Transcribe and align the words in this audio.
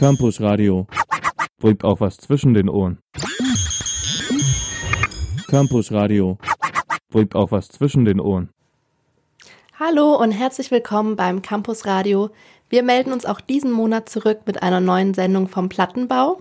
Campus 0.00 0.40
Radio 0.40 0.86
bringt 1.58 1.84
auch 1.84 2.00
was 2.00 2.16
zwischen 2.16 2.54
den 2.54 2.70
Ohren. 2.70 3.02
Campus 5.46 5.92
Radio 5.92 6.38
bringt 7.10 7.34
auch 7.34 7.52
was 7.52 7.68
zwischen 7.68 8.06
den 8.06 8.18
Ohren. 8.18 8.48
Hallo 9.78 10.16
und 10.16 10.30
herzlich 10.30 10.70
willkommen 10.70 11.16
beim 11.16 11.42
Campus 11.42 11.84
Radio. 11.84 12.30
Wir 12.70 12.82
melden 12.82 13.12
uns 13.12 13.26
auch 13.26 13.42
diesen 13.42 13.72
Monat 13.72 14.08
zurück 14.08 14.38
mit 14.46 14.62
einer 14.62 14.80
neuen 14.80 15.12
Sendung 15.12 15.48
vom 15.48 15.68
Plattenbau. 15.68 16.40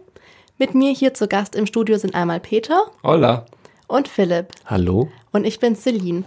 Mit 0.58 0.74
mir 0.74 0.94
hier 0.94 1.14
zu 1.14 1.28
Gast 1.28 1.54
im 1.54 1.66
Studio 1.66 1.98
sind 1.98 2.16
einmal 2.16 2.40
Peter. 2.40 2.90
Hola. 3.04 3.46
Und 3.88 4.08
Philipp. 4.08 4.54
Hallo. 4.68 5.10
Und 5.34 5.44
ich 5.46 5.60
bin 5.60 5.76
Celine. 5.76 6.24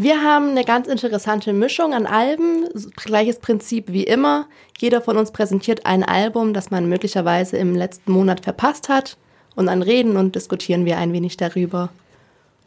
Wir 0.00 0.22
haben 0.22 0.50
eine 0.50 0.62
ganz 0.62 0.86
interessante 0.86 1.52
Mischung 1.52 1.92
an 1.92 2.06
Alben, 2.06 2.68
gleiches 2.94 3.40
Prinzip 3.40 3.86
wie 3.88 4.04
immer. 4.04 4.46
Jeder 4.78 5.02
von 5.02 5.16
uns 5.16 5.32
präsentiert 5.32 5.86
ein 5.86 6.04
Album, 6.04 6.54
das 6.54 6.70
man 6.70 6.88
möglicherweise 6.88 7.56
im 7.56 7.74
letzten 7.74 8.12
Monat 8.12 8.44
verpasst 8.44 8.88
hat. 8.88 9.16
Und 9.56 9.66
dann 9.66 9.82
reden 9.82 10.16
und 10.16 10.36
diskutieren 10.36 10.84
wir 10.84 10.98
ein 10.98 11.12
wenig 11.12 11.36
darüber. 11.36 11.88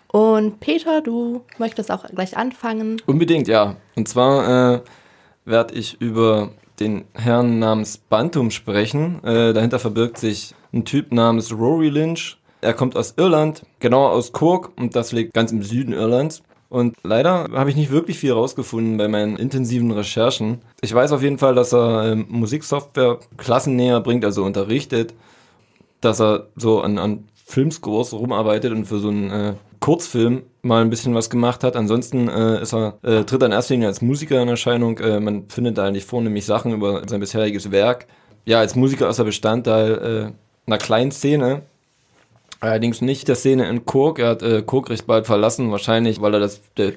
Und 0.09 0.59
Peter, 0.59 0.99
du 0.99 1.39
möchtest 1.57 1.89
auch 1.89 2.03
gleich 2.09 2.35
anfangen. 2.35 3.01
Unbedingt, 3.05 3.47
ja. 3.47 3.77
Und 3.95 4.09
zwar 4.09 4.73
äh, 4.73 4.81
werde 5.45 5.73
ich 5.75 6.01
über 6.01 6.49
den 6.81 7.05
Herrn 7.13 7.59
namens 7.59 7.97
Bantum 7.97 8.51
sprechen. 8.51 9.23
Äh, 9.23 9.53
dahinter 9.53 9.79
verbirgt 9.79 10.17
sich 10.17 10.53
ein 10.73 10.83
Typ 10.83 11.13
namens 11.13 11.53
Rory 11.53 11.87
Lynch. 11.87 12.39
Er 12.59 12.73
kommt 12.73 12.97
aus 12.97 13.13
Irland, 13.15 13.65
genauer 13.79 14.11
aus 14.11 14.33
Cork, 14.33 14.71
und 14.75 14.97
das 14.97 15.13
liegt 15.13 15.33
ganz 15.33 15.53
im 15.53 15.63
Süden 15.63 15.93
Irlands. 15.93 16.43
Und 16.71 16.95
leider 17.03 17.49
habe 17.51 17.69
ich 17.69 17.75
nicht 17.75 17.91
wirklich 17.91 18.17
viel 18.17 18.31
rausgefunden 18.31 18.95
bei 18.95 19.09
meinen 19.09 19.35
intensiven 19.35 19.91
Recherchen. 19.91 20.59
Ich 20.79 20.93
weiß 20.93 21.11
auf 21.11 21.21
jeden 21.21 21.37
Fall, 21.37 21.53
dass 21.53 21.73
er 21.73 22.13
äh, 22.13 22.15
Musiksoftware 22.15 23.19
klassennäher 23.35 23.99
bringt, 23.99 24.23
also 24.23 24.45
unterrichtet, 24.45 25.13
dass 25.99 26.21
er 26.21 26.47
so 26.55 26.79
an, 26.79 26.97
an 26.97 27.25
Filmscores 27.45 28.13
rumarbeitet 28.13 28.71
und 28.71 28.85
für 28.85 28.99
so 28.99 29.09
einen 29.09 29.29
äh, 29.29 29.53
Kurzfilm 29.81 30.43
mal 30.61 30.81
ein 30.81 30.89
bisschen 30.89 31.13
was 31.13 31.29
gemacht 31.29 31.65
hat. 31.65 31.75
Ansonsten 31.75 32.29
äh, 32.29 32.61
ist 32.61 32.73
er, 32.73 32.97
äh, 33.01 33.25
tritt 33.25 33.41
er 33.41 33.47
in 33.47 33.51
erster 33.51 33.73
Linie 33.73 33.89
als 33.89 34.01
Musiker 34.01 34.41
in 34.41 34.47
Erscheinung. 34.47 34.97
Äh, 34.99 35.19
man 35.19 35.49
findet 35.49 35.77
da 35.77 35.83
eigentlich 35.83 36.05
vornehmlich 36.05 36.45
Sachen 36.45 36.71
über 36.71 37.01
sein 37.05 37.19
bisheriges 37.19 37.71
Werk. 37.71 38.07
Ja, 38.45 38.59
als 38.59 38.77
Musiker 38.77 39.09
ist 39.09 39.19
er 39.19 39.25
Bestandteil 39.25 40.31
äh, 40.31 40.67
einer 40.67 40.77
kleinen 40.77 41.11
Szene, 41.11 41.63
Allerdings 42.61 43.01
nicht 43.01 43.27
der 43.27 43.35
Szene 43.35 43.67
in 43.67 43.85
Cork. 43.85 44.19
Er 44.19 44.29
hat 44.29 44.43
äh, 44.43 44.61
Cork 44.61 44.89
recht 44.91 45.07
bald 45.07 45.25
verlassen, 45.25 45.71
wahrscheinlich, 45.71 46.21
weil 46.21 46.35
er 46.35 46.39
das, 46.39 46.61
der, 46.77 46.93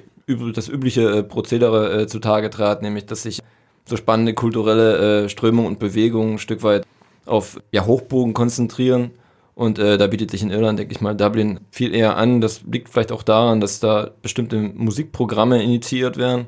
das 0.53 0.69
übliche 0.69 1.01
äh, 1.09 1.23
Prozedere 1.23 2.03
äh, 2.03 2.07
zutage 2.07 2.51
trat, 2.51 2.83
nämlich 2.83 3.07
dass 3.07 3.23
sich 3.23 3.41
so 3.87 3.97
spannende 3.97 4.35
kulturelle 4.35 5.25
äh, 5.25 5.29
Strömungen 5.29 5.67
und 5.67 5.79
Bewegungen 5.79 6.33
ein 6.33 6.39
Stück 6.39 6.61
weit 6.61 6.85
auf 7.25 7.59
ja, 7.71 7.85
Hochbogen 7.85 8.35
konzentrieren. 8.35 9.11
Und 9.55 9.79
äh, 9.79 9.97
da 9.97 10.05
bietet 10.05 10.29
sich 10.29 10.43
in 10.43 10.51
Irland, 10.51 10.77
denke 10.77 10.93
ich 10.93 11.01
mal, 11.01 11.15
Dublin 11.15 11.61
viel 11.71 11.95
eher 11.95 12.15
an. 12.15 12.41
Das 12.41 12.61
liegt 12.69 12.89
vielleicht 12.89 13.11
auch 13.11 13.23
daran, 13.23 13.59
dass 13.59 13.79
da 13.79 14.11
bestimmte 14.21 14.57
Musikprogramme 14.57 15.63
initiiert 15.63 16.17
werden, 16.17 16.45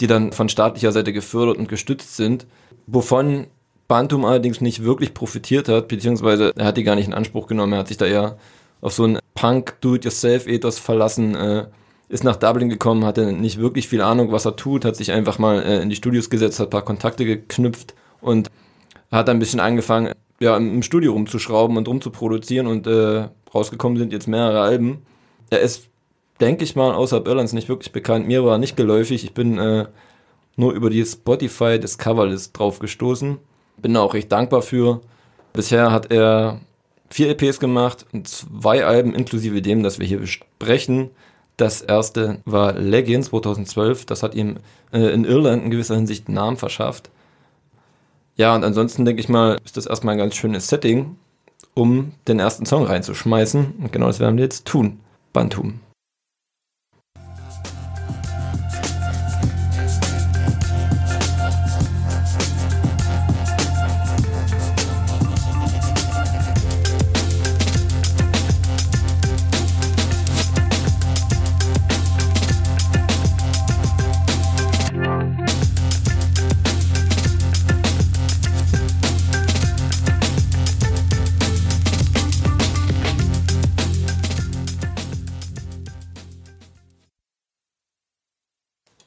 die 0.00 0.06
dann 0.06 0.32
von 0.32 0.48
staatlicher 0.48 0.92
Seite 0.92 1.12
gefördert 1.12 1.58
und 1.58 1.68
gestützt 1.68 2.16
sind, 2.16 2.46
wovon 2.86 3.48
Bantum 3.88 4.24
allerdings 4.24 4.60
nicht 4.60 4.82
wirklich 4.84 5.14
profitiert 5.14 5.68
hat, 5.68 5.88
beziehungsweise 5.88 6.52
er 6.56 6.66
hat 6.66 6.76
die 6.76 6.84
gar 6.84 6.96
nicht 6.96 7.06
in 7.06 7.14
Anspruch 7.14 7.46
genommen. 7.46 7.74
Er 7.74 7.80
hat 7.80 7.88
sich 7.88 7.96
da 7.96 8.06
eher 8.06 8.38
auf 8.80 8.92
so 8.92 9.04
einen 9.04 9.18
Punk-Do-it-yourself-Ethos 9.34 10.78
verlassen, 10.78 11.34
äh, 11.34 11.66
ist 12.08 12.24
nach 12.24 12.36
Dublin 12.36 12.68
gekommen, 12.68 13.04
hatte 13.04 13.32
nicht 13.32 13.58
wirklich 13.58 13.88
viel 13.88 14.00
Ahnung, 14.00 14.30
was 14.30 14.44
er 14.44 14.56
tut, 14.56 14.84
hat 14.84 14.96
sich 14.96 15.12
einfach 15.12 15.38
mal 15.38 15.62
äh, 15.62 15.82
in 15.82 15.88
die 15.88 15.96
Studios 15.96 16.30
gesetzt, 16.30 16.60
hat 16.60 16.68
ein 16.68 16.70
paar 16.70 16.84
Kontakte 16.84 17.24
geknüpft 17.24 17.94
und 18.20 18.50
hat 19.10 19.28
ein 19.28 19.38
bisschen 19.38 19.60
angefangen, 19.60 20.12
ja, 20.40 20.56
im 20.56 20.82
Studio 20.82 21.12
rumzuschrauben 21.12 21.76
und 21.76 21.88
rumzuproduzieren 21.88 22.66
und 22.66 22.86
äh, 22.86 23.28
rausgekommen 23.54 23.98
sind 23.98 24.12
jetzt 24.12 24.28
mehrere 24.28 24.60
Alben. 24.60 25.02
Er 25.50 25.60
ist, 25.60 25.88
denke 26.40 26.64
ich 26.64 26.76
mal, 26.76 26.92
außerhalb 26.92 27.26
Irlands 27.26 27.52
nicht 27.52 27.68
wirklich 27.68 27.92
bekannt. 27.92 28.26
Mir 28.26 28.44
war 28.44 28.52
er 28.52 28.58
nicht 28.58 28.76
geläufig. 28.76 29.24
Ich 29.24 29.32
bin 29.34 29.58
äh, 29.58 29.86
nur 30.56 30.72
über 30.72 30.90
die 30.90 31.04
Spotify 31.04 31.78
Discover-List 31.78 32.58
drauf 32.58 32.80
gestoßen. 32.80 33.38
Bin 33.76 33.94
da 33.94 34.00
auch 34.00 34.14
recht 34.14 34.30
dankbar 34.30 34.62
für. 34.62 35.00
Bisher 35.52 35.92
hat 35.92 36.10
er 36.10 36.60
vier 37.10 37.30
EPs 37.30 37.60
gemacht 37.60 38.06
und 38.12 38.26
zwei 38.28 38.84
Alben 38.84 39.14
inklusive 39.14 39.62
dem, 39.62 39.82
das 39.82 39.98
wir 39.98 40.06
hier 40.06 40.18
besprechen. 40.18 41.10
Das 41.56 41.80
erste 41.80 42.40
war 42.44 42.72
Legends 42.72 43.28
2012. 43.28 44.06
Das 44.06 44.22
hat 44.22 44.34
ihm 44.34 44.56
äh, 44.92 45.12
in 45.12 45.24
Irland 45.24 45.64
in 45.64 45.70
gewisser 45.70 45.94
Hinsicht 45.94 46.26
einen 46.26 46.34
Namen 46.34 46.56
verschafft. 46.56 47.10
Ja, 48.36 48.54
und 48.54 48.64
ansonsten 48.64 49.04
denke 49.04 49.20
ich 49.20 49.28
mal, 49.28 49.58
ist 49.64 49.76
das 49.76 49.86
erstmal 49.86 50.14
ein 50.14 50.18
ganz 50.18 50.34
schönes 50.34 50.66
Setting, 50.66 51.16
um 51.74 52.12
den 52.26 52.40
ersten 52.40 52.66
Song 52.66 52.84
reinzuschmeißen. 52.84 53.74
Und 53.80 53.92
genau 53.92 54.08
das 54.08 54.18
werden 54.18 54.36
wir 54.36 54.44
jetzt 54.44 54.64
tun. 54.64 54.98
Bantum. 55.32 55.80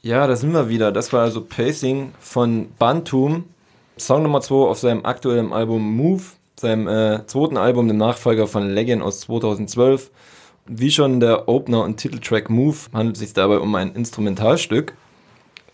Ja, 0.07 0.25
da 0.25 0.37
sind 0.37 0.53
wir 0.53 0.69
wieder. 0.69 0.93
Das 0.93 1.11
war 1.11 1.23
also 1.23 1.41
Pacing 1.41 2.13
von 2.21 2.69
Bantum. 2.79 3.43
Song 3.97 4.23
Nummer 4.23 4.39
2 4.39 4.55
auf 4.55 4.79
seinem 4.79 5.03
aktuellen 5.03 5.51
Album 5.51 5.97
Move, 5.97 6.23
seinem 6.57 6.87
äh, 6.87 7.27
zweiten 7.27 7.57
Album, 7.57 7.89
dem 7.89 7.97
Nachfolger 7.97 8.47
von 8.47 8.69
Legend 8.69 9.03
aus 9.03 9.19
2012. 9.19 10.09
Wie 10.65 10.91
schon 10.91 11.19
der 11.19 11.49
Opener 11.49 11.83
und 11.83 11.97
Titeltrack 11.97 12.49
Move 12.49 12.77
handelt 12.93 13.17
es 13.17 13.19
sich 13.19 13.33
dabei 13.33 13.57
um 13.57 13.75
ein 13.75 13.95
Instrumentalstück. 13.95 14.93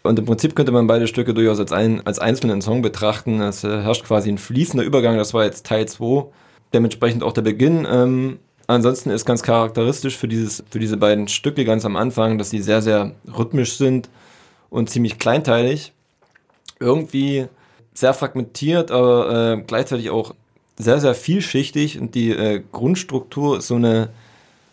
Und 0.02 0.18
im 0.18 0.26
Prinzip 0.26 0.56
könnte 0.56 0.72
man 0.72 0.88
beide 0.88 1.06
Stücke 1.06 1.36
durchaus 1.36 1.60
als, 1.60 1.72
ein, 1.72 2.04
als 2.04 2.18
einzelnen 2.18 2.64
Song 2.64 2.82
betrachten. 2.82 3.40
Es 3.40 3.64
äh, 3.64 3.84
herrscht 3.84 4.04
quasi 4.04 4.32
ein 4.32 4.40
fließender 4.40 4.84
Übergang, 4.84 5.16
das 5.16 5.36
war 5.36 5.46
jetzt 5.46 5.68
Teil 5.68 5.88
2. 5.88 6.26
Dementsprechend 6.74 7.22
auch 7.22 7.34
der 7.34 7.44
Beginn. 7.44 7.86
Ähm, 7.88 8.40
ansonsten 8.66 9.12
ist 9.12 9.26
ganz 9.26 9.44
charakteristisch 9.44 10.18
für, 10.18 10.28
dieses, 10.28 10.64
für 10.72 10.80
diese 10.80 10.98
beiden 10.98 11.28
Stücke 11.28 11.66
ganz 11.66 11.86
am 11.86 11.96
Anfang, 11.96 12.40
dass 12.40 12.50
sie 12.50 12.64
sehr, 12.64 12.82
sehr 12.82 13.12
rhythmisch 13.28 13.78
sind 13.78 14.10
und 14.74 14.90
ziemlich 14.90 15.20
kleinteilig. 15.20 15.94
Irgendwie 16.80 17.46
sehr 17.94 18.16
fragmentiert, 18.16 18.90
aber 18.90 19.54
äh, 19.54 19.64
gleichzeitig 19.66 20.10
auch 20.10 20.34
sehr, 20.78 21.00
sehr 21.00 21.14
vielschichtig 21.14 22.00
und 22.00 22.16
die 22.16 22.32
äh, 22.32 22.62
Grundstruktur 22.72 23.60
ist 23.60 23.68
so 23.68 23.76
eine 23.76 24.10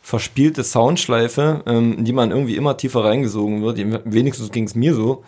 verspielte 0.01 0.65
Soundschleife, 0.65 1.63
ähm, 1.67 1.99
in 1.99 2.05
die 2.07 2.15
man 2.15 2.31
irgendwie 2.31 2.57
immer 2.57 2.79
tiefer 2.79 3.05
reingesogen 3.05 3.63
wird. 3.63 3.79
Wenigstens 4.07 4.51
ging 4.51 4.65
es 4.65 4.75
mir 4.75 4.95
so. 4.95 5.23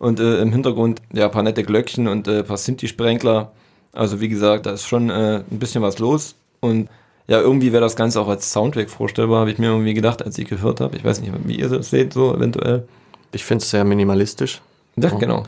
Und 0.00 0.18
äh, 0.18 0.40
im 0.40 0.52
Hintergrund 0.52 1.00
ja 1.12 1.26
ein 1.26 1.30
paar 1.30 1.44
nette 1.44 1.62
Glöckchen 1.62 2.08
und 2.08 2.26
äh, 2.26 2.40
ein 2.40 2.44
paar 2.44 2.58
Sinti-Sprenkler. 2.58 3.52
Also 3.92 4.20
wie 4.20 4.28
gesagt, 4.28 4.66
da 4.66 4.72
ist 4.72 4.88
schon 4.88 5.08
äh, 5.08 5.44
ein 5.48 5.58
bisschen 5.60 5.82
was 5.82 6.00
los. 6.00 6.34
Und 6.58 6.88
ja, 7.28 7.40
irgendwie 7.40 7.72
wäre 7.72 7.82
das 7.82 7.94
Ganze 7.94 8.20
auch 8.20 8.28
als 8.28 8.52
Soundtrack 8.52 8.90
vorstellbar, 8.90 9.40
habe 9.40 9.52
ich 9.52 9.58
mir 9.58 9.68
irgendwie 9.68 9.94
gedacht, 9.94 10.24
als 10.24 10.36
ich 10.36 10.48
gehört 10.48 10.80
habe. 10.80 10.96
Ich 10.96 11.04
weiß 11.04 11.20
nicht, 11.20 11.32
wie 11.44 11.60
ihr 11.60 11.68
das 11.68 11.90
seht, 11.90 12.12
so 12.12 12.34
eventuell. 12.34 12.88
Ich 13.36 13.44
finde 13.44 13.62
es 13.62 13.70
sehr 13.70 13.84
minimalistisch. 13.84 14.62
Ja, 14.96 15.12
oh. 15.12 15.18
genau. 15.18 15.44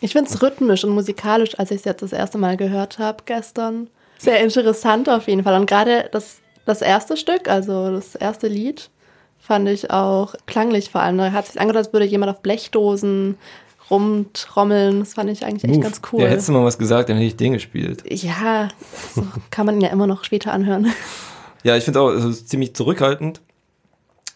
Ich 0.00 0.12
finde 0.12 0.30
es 0.30 0.42
rhythmisch 0.42 0.84
und 0.84 0.90
musikalisch, 0.90 1.58
als 1.58 1.70
ich 1.70 1.78
es 1.78 1.84
jetzt 1.84 2.02
das 2.02 2.12
erste 2.12 2.38
Mal 2.38 2.56
gehört 2.56 2.98
habe 2.98 3.24
gestern. 3.24 3.88
Sehr 4.18 4.40
interessant 4.40 5.08
auf 5.08 5.26
jeden 5.26 5.42
Fall. 5.42 5.58
Und 5.58 5.66
gerade 5.66 6.08
das, 6.12 6.40
das 6.66 6.82
erste 6.82 7.16
Stück, 7.16 7.48
also 7.48 7.90
das 7.90 8.14
erste 8.14 8.46
Lied, 8.46 8.90
fand 9.38 9.68
ich 9.68 9.90
auch 9.90 10.34
klanglich 10.46 10.90
vor 10.90 11.00
allem. 11.00 11.16
Da 11.16 11.32
hat 11.32 11.46
sich 11.46 11.58
angehört, 11.58 11.78
als 11.78 11.92
würde 11.94 12.04
jemand 12.04 12.30
auf 12.30 12.42
Blechdosen 12.42 13.38
rumtrommeln. 13.90 15.00
Das 15.00 15.14
fand 15.14 15.30
ich 15.30 15.46
eigentlich 15.46 15.64
echt 15.64 15.78
Uff, 15.78 15.82
ganz 15.82 16.00
cool. 16.12 16.20
Ja, 16.20 16.28
hättest 16.28 16.48
du 16.48 16.52
mal 16.52 16.64
was 16.64 16.76
gesagt, 16.76 17.08
dann 17.08 17.16
hätte 17.16 17.26
ich 17.26 17.36
den 17.36 17.54
gespielt. 17.54 18.04
Ja, 18.06 18.68
so 19.14 19.26
kann 19.50 19.64
man 19.64 19.76
ihn 19.76 19.80
ja 19.80 19.88
immer 19.88 20.06
noch 20.06 20.24
später 20.24 20.52
anhören. 20.52 20.92
Ja, 21.64 21.76
ich 21.76 21.84
finde 21.84 22.00
auch, 22.00 22.10
es 22.10 22.24
ist 22.24 22.48
ziemlich 22.48 22.74
zurückhaltend, 22.74 23.40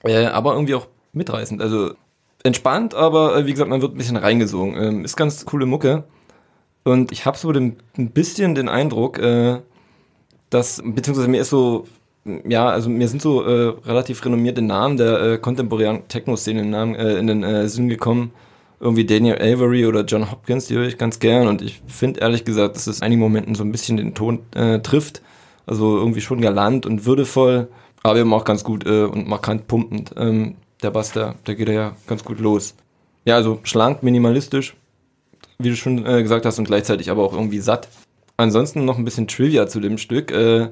äh, 0.03 0.27
aber 0.27 0.55
irgendwie 0.55 0.75
auch 0.75 0.89
mitreißend. 1.13 1.63
Also 1.63 1.95
entspannt, 2.45 2.95
aber 2.95 3.37
äh, 3.37 3.47
wie 3.47 3.53
gesagt, 3.53 3.71
man 3.71 3.83
wird 3.83 3.95
ein 3.95 3.99
bisschen 3.99 4.17
reingesogen. 4.17 4.75
Ähm, 4.77 5.05
ist 5.05 5.17
ganz 5.17 5.45
coole 5.45 5.67
Mucke. 5.67 6.05
Und 6.85 7.13
ich 7.13 7.27
habe 7.27 7.39
so 7.39 7.53
den, 7.53 7.77
ein 7.97 8.11
bisschen 8.11 8.55
den 8.55 8.69
Eindruck, 8.69 9.19
äh, 9.19 9.61
dass, 10.51 10.83
beziehungsweise 10.85 11.29
mir 11.29 11.41
ist 11.41 11.51
so, 11.51 11.87
ja, 12.47 12.69
also 12.69 12.91
mir 12.91 13.09
sind 13.09 13.23
so 13.23 13.43
äh, 13.45 13.75
relativ 13.87 14.25
renommierte 14.25 14.63
Namen 14.63 14.97
der 14.97 15.21
äh, 15.21 15.39
kontemporären 15.39 16.09
Techno-Szene 16.09 16.61
in, 16.63 16.75
äh, 16.75 17.19
in 17.19 17.27
den 17.27 17.43
äh, 17.43 17.69
Sinn 17.69 17.89
gekommen. 17.89 18.33
irgendwie 18.81 19.05
Daniel 19.05 19.37
Avery 19.37 19.87
oder 19.87 20.05
John 20.05 20.31
Hopkins, 20.31 20.67
die 20.67 20.75
höre 20.75 20.87
ich 20.87 20.99
ganz 20.99 21.21
gern 21.21 21.47
und 21.47 21.63
ich 21.63 21.83
finde 21.87 22.21
ehrlich 22.21 22.45
gesagt, 22.45 22.75
dass 22.75 22.89
es 22.89 22.99
in 22.99 23.05
einigen 23.05 23.21
Momenten 23.21 23.55
so 23.55 23.63
ein 23.63 23.71
bisschen 23.71 23.97
den 23.97 24.15
Ton 24.15 24.41
äh, 24.55 24.81
trifft. 24.81 25.23
Also 25.67 25.97
irgendwie 25.97 26.21
schon 26.21 26.41
galant 26.41 26.87
und 26.87 27.07
würdevoll, 27.07 27.69
aber 28.03 28.19
eben 28.19 28.35
auch 28.35 28.45
ganz 28.45 28.65
gut 28.65 28.85
äh, 28.85 29.05
und 29.05 29.29
markant 29.29 29.69
pumpend. 29.69 30.13
Ähm, 30.17 30.57
der 30.83 30.91
Bass, 30.91 31.13
der, 31.13 31.37
der 31.47 31.55
geht 31.55 31.69
ja 31.69 31.97
ganz 32.07 32.25
gut 32.25 32.41
los. 32.41 32.75
Ja, 33.25 33.37
also 33.37 33.61
schlank, 33.63 34.03
minimalistisch, 34.03 34.75
wie 35.59 35.71
du 35.71 35.77
schon 35.77 36.05
äh, 36.05 36.23
gesagt 36.23 36.45
hast, 36.45 36.59
und 36.59 36.65
gleichzeitig 36.65 37.11
aber 37.11 37.23
auch 37.23 37.33
irgendwie 37.33 37.61
satt. 37.61 37.89
Ansonsten 38.37 38.85
noch 38.85 38.99
ein 38.99 39.05
bisschen 39.05 39.29
Trivia 39.29 39.67
zu 39.69 39.81
dem 39.81 39.99
Stück. 39.99 40.33
Äh, 40.33 40.71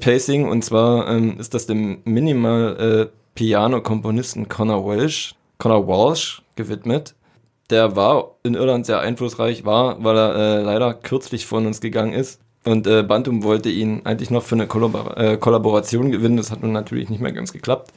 Pacing, 0.00 0.48
und 0.48 0.64
zwar 0.64 1.08
ähm, 1.08 1.38
ist 1.38 1.52
das 1.54 1.66
dem 1.66 1.98
Minimal 2.04 3.10
äh, 3.36 3.82
Connor 3.82 4.86
Walsh, 4.86 5.34
Connor 5.58 5.86
Walsh 5.86 6.42
gewidmet. 6.56 7.14
Der 7.70 7.96
war 7.96 8.36
in 8.42 8.54
Irland 8.54 8.86
sehr 8.86 9.00
einflussreich, 9.00 9.64
war, 9.64 10.02
weil 10.02 10.16
er 10.16 10.34
äh, 10.34 10.62
leider 10.62 10.94
kürzlich 10.94 11.46
von 11.46 11.66
uns 11.66 11.80
gegangen 11.80 12.12
ist. 12.12 12.40
Und 12.64 12.86
äh, 12.86 13.02
Bantum 13.02 13.42
wollte 13.42 13.70
ihn 13.70 14.02
eigentlich 14.04 14.30
noch 14.30 14.42
für 14.42 14.54
eine 14.54 14.66
Kollabor 14.66 15.16
äh, 15.16 15.36
Kollaboration 15.36 16.10
gewinnen. 16.10 16.36
Das 16.36 16.50
hat 16.50 16.62
nun 16.62 16.72
natürlich 16.72 17.10
nicht 17.10 17.20
mehr 17.20 17.32
ganz 17.32 17.52
geklappt. 17.52 17.92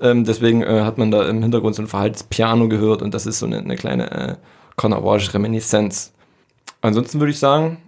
Ähm, 0.00 0.24
deswegen 0.24 0.62
äh, 0.62 0.82
hat 0.82 0.98
man 0.98 1.10
da 1.10 1.28
im 1.28 1.42
Hintergrund 1.42 1.74
so 1.74 1.82
ein 1.82 1.88
Verhaltspiano 1.88 2.68
gehört 2.68 3.02
und 3.02 3.14
das 3.14 3.26
ist 3.26 3.38
so 3.38 3.46
eine, 3.46 3.58
eine 3.58 3.76
kleine 3.76 4.10
äh, 4.10 4.36
Connor 4.76 5.04
Walsh-Reminiszenz. 5.04 6.12
Ansonsten 6.80 7.18
würde 7.20 7.32
ich 7.32 7.38
sagen, 7.38 7.78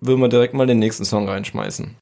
würden 0.00 0.20
wir 0.20 0.28
direkt 0.28 0.54
mal 0.54 0.66
den 0.66 0.80
nächsten 0.80 1.04
Song 1.04 1.28
reinschmeißen. 1.28 1.96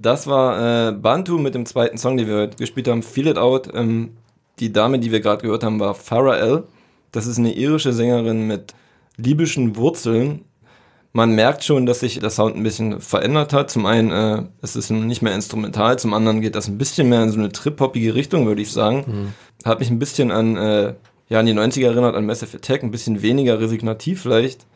Das 0.00 0.26
war 0.26 0.88
äh, 0.88 0.92
Bantu 0.92 1.38
mit 1.38 1.54
dem 1.54 1.66
zweiten 1.66 1.98
Song, 1.98 2.16
den 2.16 2.26
wir 2.26 2.36
heute 2.36 2.56
gespielt 2.56 2.88
haben, 2.88 3.02
Feel 3.02 3.26
It 3.26 3.36
Out. 3.36 3.68
Ähm, 3.74 4.12
die 4.58 4.72
Dame, 4.72 4.98
die 4.98 5.12
wir 5.12 5.20
gerade 5.20 5.42
gehört 5.42 5.62
haben, 5.62 5.78
war 5.78 5.94
Farah 5.94 6.36
L. 6.36 6.64
Das 7.12 7.26
ist 7.26 7.38
eine 7.38 7.52
irische 7.52 7.92
Sängerin 7.92 8.46
mit 8.46 8.74
libyschen 9.16 9.76
Wurzeln. 9.76 10.44
Man 11.12 11.34
merkt 11.34 11.64
schon, 11.64 11.84
dass 11.84 12.00
sich 12.00 12.18
der 12.18 12.30
Sound 12.30 12.56
ein 12.56 12.62
bisschen 12.62 13.00
verändert 13.00 13.52
hat. 13.52 13.70
Zum 13.70 13.84
einen 13.84 14.10
äh, 14.10 14.44
ist 14.62 14.76
es 14.76 14.88
nicht 14.88 15.20
mehr 15.20 15.34
instrumental, 15.34 15.98
zum 15.98 16.14
anderen 16.14 16.40
geht 16.40 16.54
das 16.54 16.68
ein 16.68 16.78
bisschen 16.78 17.08
mehr 17.08 17.22
in 17.22 17.30
so 17.30 17.38
eine 17.38 17.52
trip-hoppige 17.52 18.14
Richtung, 18.14 18.46
würde 18.46 18.62
ich 18.62 18.72
sagen. 18.72 19.04
Mhm. 19.06 19.68
Hat 19.68 19.80
mich 19.80 19.90
ein 19.90 19.98
bisschen 19.98 20.30
an, 20.30 20.56
äh, 20.56 20.94
ja, 21.28 21.40
an 21.40 21.46
die 21.46 21.52
90er 21.52 21.86
erinnert, 21.86 22.14
an 22.14 22.24
Massive 22.24 22.56
Attack, 22.56 22.82
ein 22.82 22.90
bisschen 22.90 23.20
weniger 23.20 23.60
resignativ 23.60 24.22
vielleicht. 24.22 24.66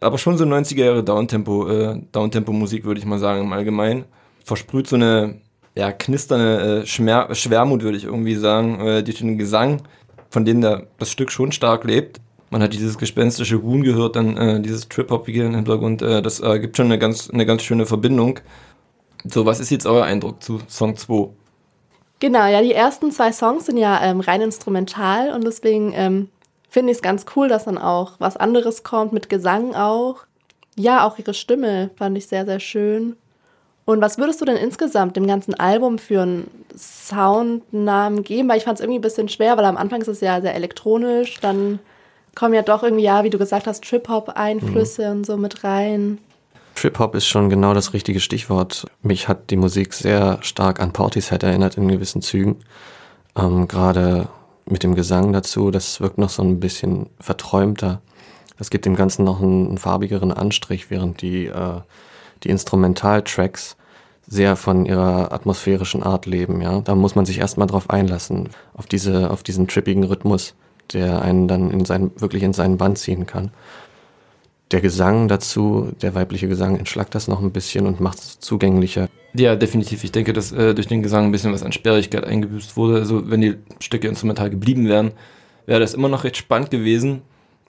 Aber 0.00 0.18
schon 0.18 0.36
so 0.36 0.44
90er 0.44 0.84
Jahre 0.84 1.04
Downtempo, 1.04 1.68
äh, 1.68 2.02
Downtempo-Musik, 2.12 2.84
würde 2.84 3.00
ich 3.00 3.06
mal 3.06 3.18
sagen, 3.18 3.42
im 3.42 3.52
Allgemeinen 3.52 4.04
versprüht 4.44 4.86
so 4.86 4.96
eine 4.96 5.40
ja, 5.74 5.90
knisternde 5.90 6.82
äh, 6.82 6.86
Schmer 6.86 7.34
Schwermut, 7.34 7.82
würde 7.82 7.98
ich 7.98 8.04
irgendwie 8.04 8.36
sagen, 8.36 8.80
äh, 8.80 9.02
durch 9.02 9.18
den 9.18 9.38
Gesang, 9.38 9.82
von 10.30 10.44
dem 10.44 10.60
der, 10.60 10.86
das 10.98 11.10
Stück 11.10 11.32
schon 11.32 11.50
stark 11.50 11.84
lebt. 11.84 12.20
Man 12.50 12.62
hat 12.62 12.72
dieses 12.72 12.98
gespenstische 12.98 13.60
Huhn 13.62 13.82
gehört, 13.82 14.14
dann 14.14 14.36
äh, 14.36 14.60
dieses 14.60 14.88
Trip-Hoppige 14.88 15.44
im 15.44 15.56
Hintergrund. 15.56 16.02
Äh, 16.02 16.22
das 16.22 16.40
äh, 16.40 16.60
gibt 16.60 16.76
schon 16.76 16.86
eine 16.86 16.98
ganz, 16.98 17.28
eine 17.30 17.46
ganz 17.46 17.62
schöne 17.62 17.86
Verbindung. 17.86 18.38
So, 19.24 19.46
was 19.46 19.58
ist 19.58 19.70
jetzt 19.70 19.86
euer 19.86 20.04
Eindruck 20.04 20.42
zu 20.42 20.60
Song 20.68 20.96
2? 20.96 21.30
Genau, 22.20 22.46
ja, 22.46 22.62
die 22.62 22.72
ersten 22.72 23.10
zwei 23.10 23.32
Songs 23.32 23.66
sind 23.66 23.76
ja 23.76 24.00
ähm, 24.02 24.20
rein 24.20 24.40
instrumental 24.40 25.32
und 25.32 25.44
deswegen 25.44 25.92
ähm, 25.94 26.28
finde 26.68 26.92
ich 26.92 26.98
es 26.98 27.02
ganz 27.02 27.26
cool, 27.34 27.48
dass 27.48 27.64
dann 27.64 27.78
auch 27.78 28.12
was 28.18 28.36
anderes 28.36 28.82
kommt, 28.82 29.12
mit 29.12 29.28
Gesang 29.28 29.74
auch. 29.74 30.18
Ja, 30.76 31.06
auch 31.06 31.18
ihre 31.18 31.34
Stimme 31.34 31.90
fand 31.96 32.16
ich 32.16 32.26
sehr, 32.26 32.46
sehr 32.46 32.60
schön. 32.60 33.16
Und 33.86 34.00
was 34.00 34.16
würdest 34.16 34.40
du 34.40 34.46
denn 34.46 34.56
insgesamt 34.56 35.16
dem 35.16 35.26
ganzen 35.26 35.54
Album 35.54 35.98
für 35.98 36.22
einen 36.22 36.50
Soundnamen 36.76 38.22
geben? 38.22 38.48
Weil 38.48 38.58
ich 38.58 38.64
fand 38.64 38.78
es 38.78 38.82
irgendwie 38.82 38.98
ein 38.98 39.02
bisschen 39.02 39.28
schwer, 39.28 39.56
weil 39.56 39.66
am 39.66 39.76
Anfang 39.76 40.00
ist 40.00 40.08
es 40.08 40.20
ja 40.20 40.40
sehr 40.40 40.54
elektronisch, 40.54 41.38
dann 41.40 41.80
kommen 42.34 42.54
ja 42.54 42.62
doch 42.62 42.82
irgendwie, 42.82 43.04
ja, 43.04 43.24
wie 43.24 43.30
du 43.30 43.38
gesagt 43.38 43.66
hast, 43.66 43.84
Trip-Hop-Einflüsse 43.84 45.06
mhm. 45.06 45.16
und 45.18 45.26
so 45.26 45.36
mit 45.36 45.64
rein. 45.64 46.18
Trip-Hop 46.74 47.14
ist 47.14 47.26
schon 47.26 47.50
genau 47.50 47.74
das 47.74 47.92
richtige 47.92 48.20
Stichwort. 48.20 48.86
Mich 49.02 49.28
hat 49.28 49.50
die 49.50 49.56
Musik 49.56 49.92
sehr 49.92 50.38
stark 50.40 50.80
an 50.80 50.92
Portishead 50.92 51.42
erinnert 51.42 51.76
in 51.76 51.86
gewissen 51.86 52.22
Zügen. 52.22 52.56
Ähm, 53.36 53.68
Gerade 53.68 54.28
mit 54.66 54.82
dem 54.82 54.94
Gesang 54.94 55.32
dazu, 55.32 55.70
das 55.70 56.00
wirkt 56.00 56.18
noch 56.18 56.30
so 56.30 56.42
ein 56.42 56.58
bisschen 56.58 57.10
verträumter. 57.20 58.00
Das 58.58 58.70
gibt 58.70 58.86
dem 58.86 58.96
Ganzen 58.96 59.24
noch 59.24 59.40
einen, 59.40 59.68
einen 59.68 59.78
farbigeren 59.78 60.32
Anstrich, 60.32 60.90
während 60.90 61.22
die 61.22 61.46
äh, 61.46 61.80
die 62.44 62.50
Instrumentaltracks 62.50 63.76
sehr 64.26 64.56
von 64.56 64.86
ihrer 64.86 65.32
atmosphärischen 65.32 66.02
Art 66.02 66.26
leben, 66.26 66.60
ja. 66.60 66.80
Da 66.80 66.94
muss 66.94 67.14
man 67.14 67.26
sich 67.26 67.38
erstmal 67.38 67.66
drauf 67.66 67.90
einlassen, 67.90 68.48
auf 68.74 68.86
diese, 68.86 69.30
auf 69.30 69.42
diesen 69.42 69.68
trippigen 69.68 70.04
Rhythmus, 70.04 70.54
der 70.92 71.22
einen 71.22 71.48
dann 71.48 71.70
in 71.70 71.84
sein, 71.84 72.10
wirklich 72.16 72.42
in 72.42 72.52
seinen 72.52 72.78
Band 72.78 72.98
ziehen 72.98 73.26
kann. 73.26 73.50
Der 74.70 74.80
Gesang 74.80 75.28
dazu, 75.28 75.92
der 76.00 76.14
weibliche 76.14 76.48
Gesang, 76.48 76.76
entschlackt 76.78 77.14
das 77.14 77.28
noch 77.28 77.40
ein 77.42 77.52
bisschen 77.52 77.86
und 77.86 78.00
macht 78.00 78.18
es 78.18 78.40
zugänglicher. 78.40 79.08
Ja, 79.34 79.56
definitiv. 79.56 80.04
Ich 80.04 80.12
denke, 80.12 80.32
dass 80.32 80.52
äh, 80.52 80.74
durch 80.74 80.86
den 80.86 81.02
Gesang 81.02 81.26
ein 81.26 81.32
bisschen 81.32 81.52
was 81.52 81.62
an 81.62 81.72
Sperrigkeit 81.72 82.24
eingebüßt 82.24 82.76
wurde. 82.76 82.96
Also 82.96 83.28
wenn 83.30 83.42
die 83.42 83.56
Stücke 83.78 84.08
instrumental 84.08 84.48
geblieben 84.48 84.88
wären, 84.88 85.12
wäre 85.66 85.80
das 85.80 85.92
immer 85.92 86.08
noch 86.08 86.24
recht 86.24 86.36
spannend 86.36 86.70
gewesen 86.70 87.22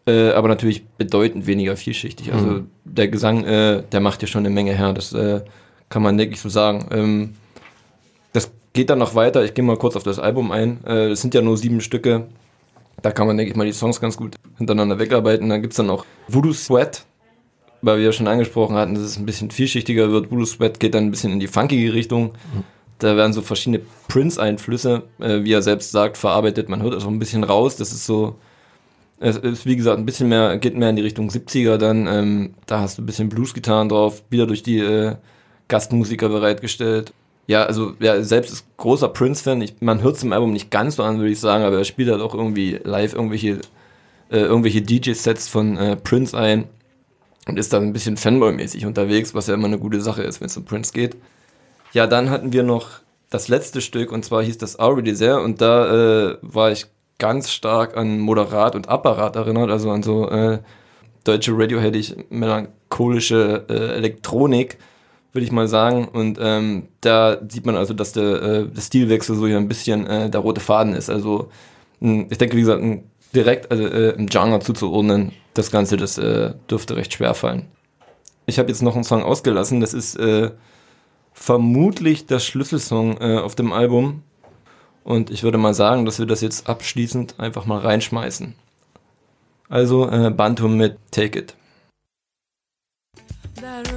äh, 0.07 0.29
aber 0.31 0.47
natürlich 0.47 0.85
bedeutend 0.85 1.47
weniger 1.47 1.75
vielschichtig. 1.75 2.31
Also 2.33 2.45
mhm. 2.45 2.71
der 2.83 3.07
Gesang, 3.07 3.43
äh, 3.43 3.83
der 3.91 3.99
macht 3.99 4.21
ja 4.21 4.27
schon 4.27 4.45
eine 4.45 4.53
Menge 4.53 4.73
her, 4.73 4.93
das 4.93 5.13
äh, 5.13 5.41
kann 5.89 6.03
man 6.03 6.17
denke 6.17 6.35
ich 6.35 6.41
so 6.41 6.49
sagen. 6.49 6.87
Ähm, 6.91 7.35
das 8.33 8.51
geht 8.73 8.89
dann 8.89 8.99
noch 8.99 9.15
weiter, 9.15 9.43
ich 9.43 9.53
gehe 9.53 9.63
mal 9.63 9.77
kurz 9.77 9.95
auf 9.95 10.03
das 10.03 10.19
Album 10.19 10.51
ein. 10.51 10.79
Äh, 10.85 11.09
es 11.09 11.21
sind 11.21 11.33
ja 11.33 11.41
nur 11.41 11.57
sieben 11.57 11.81
Stücke, 11.81 12.27
da 13.01 13.11
kann 13.11 13.27
man 13.27 13.37
denke 13.37 13.51
ich 13.51 13.57
mal 13.57 13.65
die 13.65 13.73
Songs 13.73 13.99
ganz 13.99 14.17
gut 14.17 14.35
hintereinander 14.57 14.99
wegarbeiten. 14.99 15.49
Dann 15.49 15.61
gibt 15.61 15.73
es 15.73 15.77
dann 15.77 15.89
auch 15.89 16.05
Voodoo 16.27 16.53
Sweat, 16.53 17.05
weil 17.81 17.97
wir 17.97 18.05
ja 18.05 18.11
schon 18.11 18.27
angesprochen 18.27 18.75
hatten, 18.75 18.95
dass 18.95 19.03
es 19.03 19.17
ein 19.17 19.25
bisschen 19.25 19.51
vielschichtiger 19.51 20.11
wird. 20.11 20.31
Voodoo 20.31 20.45
Sweat 20.45 20.79
geht 20.79 20.93
dann 20.93 21.05
ein 21.05 21.11
bisschen 21.11 21.31
in 21.33 21.39
die 21.39 21.47
funkige 21.47 21.93
Richtung. 21.93 22.33
Mhm. 22.53 22.63
Da 22.99 23.17
werden 23.17 23.33
so 23.33 23.41
verschiedene 23.41 23.81
Prince-Einflüsse, 24.07 25.03
äh, 25.19 25.43
wie 25.43 25.51
er 25.51 25.61
selbst 25.61 25.91
sagt, 25.91 26.17
verarbeitet. 26.17 26.69
Man 26.69 26.81
hört 26.81 26.93
also 26.93 27.07
ein 27.07 27.19
bisschen 27.19 27.43
raus. 27.43 27.75
Das 27.75 27.91
ist 27.91 28.05
so 28.05 28.35
es 29.19 29.37
ist, 29.37 29.65
wie 29.65 29.75
gesagt, 29.75 29.97
ein 29.97 30.05
bisschen 30.05 30.29
mehr, 30.29 30.57
geht 30.57 30.75
mehr 30.75 30.89
in 30.89 30.95
die 30.95 31.01
Richtung 31.01 31.29
70er 31.29 31.77
dann. 31.77 32.07
Ähm, 32.07 32.53
da 32.65 32.81
hast 32.81 32.97
du 32.97 33.01
ein 33.01 33.05
bisschen 33.05 33.29
Blues-Gitarren 33.29 33.89
drauf, 33.89 34.23
wieder 34.29 34.45
durch 34.45 34.63
die 34.63 34.79
äh, 34.79 35.15
Gastmusiker 35.67 36.29
bereitgestellt. 36.29 37.13
Ja, 37.47 37.63
also 37.63 37.93
ja, 37.99 38.21
selbst 38.23 38.51
ist 38.51 38.65
großer 38.77 39.09
Prince-Fan. 39.09 39.65
Man 39.79 40.01
hört 40.01 40.17
es 40.17 40.23
im 40.23 40.33
Album 40.33 40.51
nicht 40.51 40.71
ganz 40.71 40.95
so 40.97 41.03
an, 41.03 41.19
würde 41.19 41.31
ich 41.31 41.39
sagen, 41.39 41.63
aber 41.63 41.77
er 41.77 41.85
spielt 41.85 42.09
halt 42.09 42.21
auch 42.21 42.33
irgendwie 42.33 42.79
live 42.83 43.13
irgendwelche, 43.13 43.61
äh, 44.31 44.39
irgendwelche 44.39 44.81
DJ-Sets 44.81 45.47
von 45.47 45.77
äh, 45.77 45.95
Prince 45.95 46.37
ein 46.37 46.65
und 47.47 47.59
ist 47.59 47.71
dann 47.71 47.83
ein 47.83 47.93
bisschen 47.93 48.17
Fanboy-mäßig 48.17 48.85
unterwegs, 48.85 49.33
was 49.35 49.47
ja 49.47 49.53
immer 49.53 49.67
eine 49.67 49.77
gute 49.77 50.01
Sache 50.01 50.23
ist, 50.23 50.41
wenn 50.41 50.47
es 50.47 50.57
um 50.57 50.65
Prince 50.65 50.91
geht. 50.91 51.15
Ja, 51.93 52.07
dann 52.07 52.31
hatten 52.31 52.51
wir 52.51 52.63
noch 52.63 52.89
das 53.29 53.47
letzte 53.47 53.81
Stück 53.81 54.11
und 54.11 54.25
zwar 54.25 54.43
hieß 54.43 54.57
das 54.57 54.77
Already 54.77 55.13
There 55.13 55.41
und 55.41 55.61
da 55.61 56.31
äh, 56.31 56.37
war 56.41 56.71
ich 56.71 56.87
ganz 57.17 57.51
stark 57.51 57.95
an 57.97 58.19
Moderat 58.19 58.75
und 58.75 58.89
Apparat 58.89 59.35
erinnert, 59.35 59.69
also 59.69 59.91
an 59.91 60.03
so 60.03 60.29
äh, 60.29 60.59
deutsche 61.23 61.57
Radioheadig 61.57 62.29
melancholische 62.29 63.65
äh, 63.69 63.95
Elektronik, 63.95 64.77
würde 65.33 65.45
ich 65.45 65.51
mal 65.51 65.67
sagen. 65.67 66.07
Und 66.07 66.37
ähm, 66.41 66.87
da 67.01 67.37
sieht 67.47 67.65
man 67.65 67.75
also, 67.75 67.93
dass 67.93 68.13
der, 68.13 68.41
äh, 68.41 68.67
der 68.67 68.81
Stilwechsel 68.81 69.35
so 69.35 69.47
hier 69.47 69.57
ein 69.57 69.67
bisschen 69.67 70.05
äh, 70.07 70.29
der 70.29 70.41
rote 70.41 70.61
Faden 70.61 70.93
ist. 70.93 71.09
Also 71.09 71.49
ich 71.99 72.37
denke, 72.37 72.57
wie 72.57 72.61
gesagt, 72.61 72.83
direkt 73.33 73.71
also, 73.71 73.85
äh, 73.87 74.09
im 74.11 74.27
Genre 74.27 74.59
zuzuordnen, 74.59 75.31
das 75.53 75.71
Ganze, 75.71 75.97
das 75.97 76.17
äh, 76.17 76.53
dürfte 76.69 76.95
recht 76.95 77.13
schwer 77.13 77.33
fallen. 77.33 77.67
Ich 78.45 78.59
habe 78.59 78.69
jetzt 78.69 78.83
noch 78.83 78.95
einen 78.95 79.03
Song 79.03 79.23
ausgelassen, 79.23 79.79
das 79.79 79.95
ist 79.95 80.19
vermutlich 81.33 82.27
der 82.27 82.37
Schlüsselsong 82.37 83.17
auf 83.17 83.55
dem 83.55 83.73
Album. 83.73 84.21
Und 85.05 85.29
ich 85.29 85.43
würde 85.43 85.59
mal 85.59 85.75
sagen, 85.75 86.03
dass 86.05 86.17
wir 86.17 86.25
das 86.25 86.41
jetzt 86.41 86.67
abschließend 86.67 87.39
einfach 87.39 87.67
mal 87.67 87.79
reinschmeißen. 87.79 88.55
Also 89.69 90.09
äh, 90.09 90.31
Bantum 90.31 90.77
mit 90.77 90.97
Take 91.11 91.39
It. 91.39 91.55
That 93.61 93.95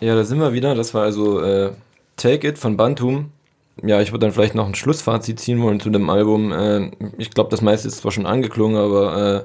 ja, 0.00 0.14
da 0.14 0.24
sind 0.24 0.38
wir 0.38 0.52
wieder. 0.52 0.74
Das 0.74 0.94
war 0.94 1.04
also 1.04 1.40
äh, 1.40 1.72
Take 2.16 2.48
It 2.48 2.58
von 2.58 2.76
Bantum. 2.76 3.30
Ja, 3.82 4.00
ich 4.00 4.12
würde 4.12 4.26
dann 4.26 4.32
vielleicht 4.32 4.54
noch 4.54 4.66
ein 4.66 4.74
Schlussfazit 4.74 5.38
ziehen 5.38 5.60
wollen 5.62 5.80
zu 5.80 5.90
dem 5.90 6.08
Album. 6.08 6.52
Äh, 6.52 6.90
ich 7.18 7.30
glaube, 7.30 7.50
das 7.50 7.60
meiste 7.60 7.88
ist 7.88 7.98
zwar 7.98 8.12
schon 8.12 8.26
angeklungen, 8.26 8.76
aber 8.76 9.44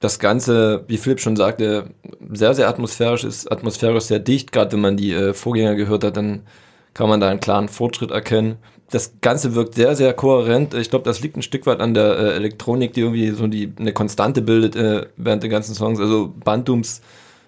das 0.00 0.18
Ganze, 0.18 0.84
wie 0.88 0.98
Philipp 0.98 1.20
schon 1.20 1.36
sagte, 1.36 1.90
sehr, 2.30 2.54
sehr 2.54 2.68
atmosphärisch 2.68 3.24
ist, 3.24 3.50
atmosphärisch 3.50 4.04
sehr 4.04 4.18
dicht. 4.18 4.52
Gerade 4.52 4.72
wenn 4.72 4.80
man 4.80 4.96
die 4.96 5.12
äh, 5.12 5.32
Vorgänger 5.32 5.74
gehört 5.74 6.04
hat, 6.04 6.16
dann 6.16 6.42
kann 6.92 7.08
man 7.08 7.20
da 7.20 7.28
einen 7.28 7.40
klaren 7.40 7.68
Fortschritt 7.68 8.10
erkennen. 8.10 8.56
Das 8.90 9.14
Ganze 9.22 9.54
wirkt 9.54 9.74
sehr, 9.74 9.96
sehr 9.96 10.12
kohärent. 10.12 10.74
Ich 10.74 10.90
glaube, 10.90 11.06
das 11.06 11.20
liegt 11.20 11.36
ein 11.36 11.42
Stück 11.42 11.66
weit 11.66 11.80
an 11.80 11.94
der 11.94 12.18
äh, 12.18 12.34
Elektronik, 12.34 12.92
die 12.92 13.00
irgendwie 13.00 13.30
so 13.30 13.46
die, 13.46 13.72
eine 13.78 13.94
Konstante 13.94 14.42
bildet 14.42 14.76
äh, 14.76 15.06
während 15.16 15.42
der 15.42 15.50
ganzen 15.50 15.74
Songs. 15.74 15.98
Also 15.98 16.32
Bantums 16.44 17.00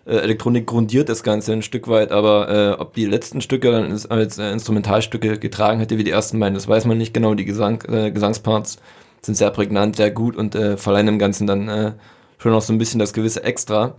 äh, 0.07 0.17
Elektronik 0.17 0.67
grundiert 0.67 1.09
das 1.09 1.23
Ganze 1.23 1.53
ein 1.53 1.63
Stück 1.63 1.89
weit, 1.89 2.13
aber 2.13 2.49
äh, 2.49 2.81
ob 2.81 2.95
die 2.95 3.07
letzten 3.07 3.41
Stücke 3.41 3.75
als, 3.75 4.07
als 4.07 4.39
äh, 4.39 4.51
Instrumentalstücke 4.53 5.39
getragen 5.39 5.81
hätte 5.81 5.99
wie 5.99 6.05
die 6.05 6.11
ersten 6.11 6.39
beiden, 6.39 6.55
das 6.55 6.69
weiß 6.69 6.85
man 6.85 6.99
nicht 6.99 7.13
genau. 7.13 7.35
Die 7.35 7.45
Gesang, 7.45 7.83
äh, 7.89 8.11
Gesangsparts 8.11 8.79
sind 9.23 9.35
sehr 9.35 9.51
prägnant, 9.51 9.97
sehr 9.97 10.11
gut 10.11 10.37
und 10.37 10.55
äh, 10.55 10.77
verleihen 10.77 11.07
dem 11.07 11.19
Ganzen 11.19 11.47
dann 11.47 11.69
äh, 11.69 11.93
schon 12.39 12.53
noch 12.53 12.63
so 12.63 12.73
ein 12.73 12.79
bisschen 12.79 13.01
das 13.01 13.13
gewisse 13.13 13.43
Extra. 13.43 13.95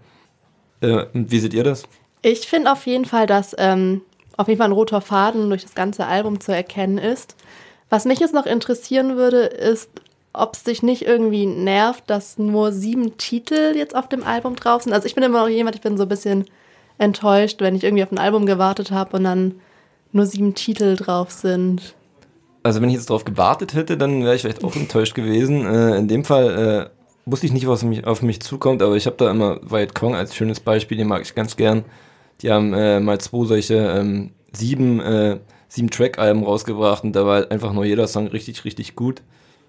Äh, 0.81 1.05
wie 1.13 1.39
seht 1.39 1.53
ihr 1.53 1.63
das? 1.63 1.83
Ich 2.21 2.47
finde 2.47 2.71
auf 2.71 2.85
jeden 2.85 3.05
Fall, 3.05 3.27
dass 3.27 3.55
ähm, 3.57 4.01
auf 4.37 4.47
jeden 4.47 4.59
Fall 4.59 4.69
ein 4.69 4.73
roter 4.73 5.01
Faden 5.01 5.49
durch 5.49 5.63
das 5.63 5.75
ganze 5.75 6.05
Album 6.05 6.39
zu 6.39 6.53
erkennen 6.53 6.97
ist. 6.97 7.35
Was 7.89 8.05
mich 8.05 8.19
jetzt 8.19 8.33
noch 8.33 8.45
interessieren 8.45 9.17
würde, 9.17 9.39
ist, 9.39 9.89
ob 10.37 10.53
es 10.53 10.63
dich 10.63 10.83
nicht 10.83 11.03
irgendwie 11.03 11.45
nervt, 11.45 12.03
dass 12.07 12.37
nur 12.37 12.71
sieben 12.71 13.17
Titel 13.17 13.73
jetzt 13.75 13.95
auf 13.95 14.07
dem 14.07 14.23
Album 14.23 14.55
drauf 14.55 14.83
sind. 14.83 14.93
Also 14.93 15.07
ich 15.07 15.15
bin 15.15 15.23
immer 15.23 15.41
noch 15.41 15.49
jemand, 15.49 15.75
ich 15.75 15.81
bin 15.81 15.97
so 15.97 16.03
ein 16.03 16.09
bisschen 16.09 16.45
enttäuscht, 16.97 17.61
wenn 17.61 17.75
ich 17.75 17.83
irgendwie 17.83 18.03
auf 18.03 18.11
ein 18.11 18.17
Album 18.17 18.45
gewartet 18.45 18.91
habe 18.91 19.17
und 19.17 19.23
dann 19.23 19.55
nur 20.11 20.25
sieben 20.25 20.55
Titel 20.55 20.95
drauf 20.95 21.31
sind. 21.31 21.95
Also 22.63 22.81
wenn 22.81 22.89
ich 22.89 22.95
jetzt 22.95 23.09
darauf 23.09 23.25
gewartet 23.25 23.73
hätte, 23.73 23.97
dann 23.97 24.23
wäre 24.23 24.35
ich 24.35 24.41
vielleicht 24.41 24.63
auch 24.63 24.75
enttäuscht 24.75 25.15
gewesen. 25.15 25.65
Äh, 25.65 25.97
in 25.97 26.07
dem 26.07 26.25
Fall 26.25 26.89
äh, 26.89 27.29
wusste 27.29 27.45
ich 27.45 27.53
nicht, 27.53 27.67
was 27.67 27.83
mich, 27.83 28.05
auf 28.05 28.21
mich 28.21 28.41
zukommt, 28.41 28.81
aber 28.81 28.95
ich 28.95 29.05
habe 29.05 29.17
da 29.17 29.31
immer 29.31 29.59
White 29.63 29.93
Kong 29.93 30.15
als 30.15 30.35
schönes 30.35 30.59
Beispiel, 30.59 30.97
den 30.97 31.07
mag 31.07 31.21
ich 31.21 31.35
ganz 31.35 31.55
gern. 31.55 31.85
Die 32.41 32.51
haben 32.51 32.73
äh, 32.73 32.99
mal 32.99 33.19
zwei 33.19 33.45
solche 33.45 33.75
ähm, 33.75 34.31
sieben, 34.51 34.99
äh, 34.99 35.39
sieben 35.67 35.89
Track-Alben 35.89 36.43
rausgebracht 36.43 37.03
und 37.03 37.15
da 37.15 37.25
war 37.25 37.49
einfach 37.51 37.73
nur 37.73 37.85
jeder 37.85 38.07
Song 38.07 38.27
richtig, 38.27 38.63
richtig 38.65 38.95
gut. 38.95 39.21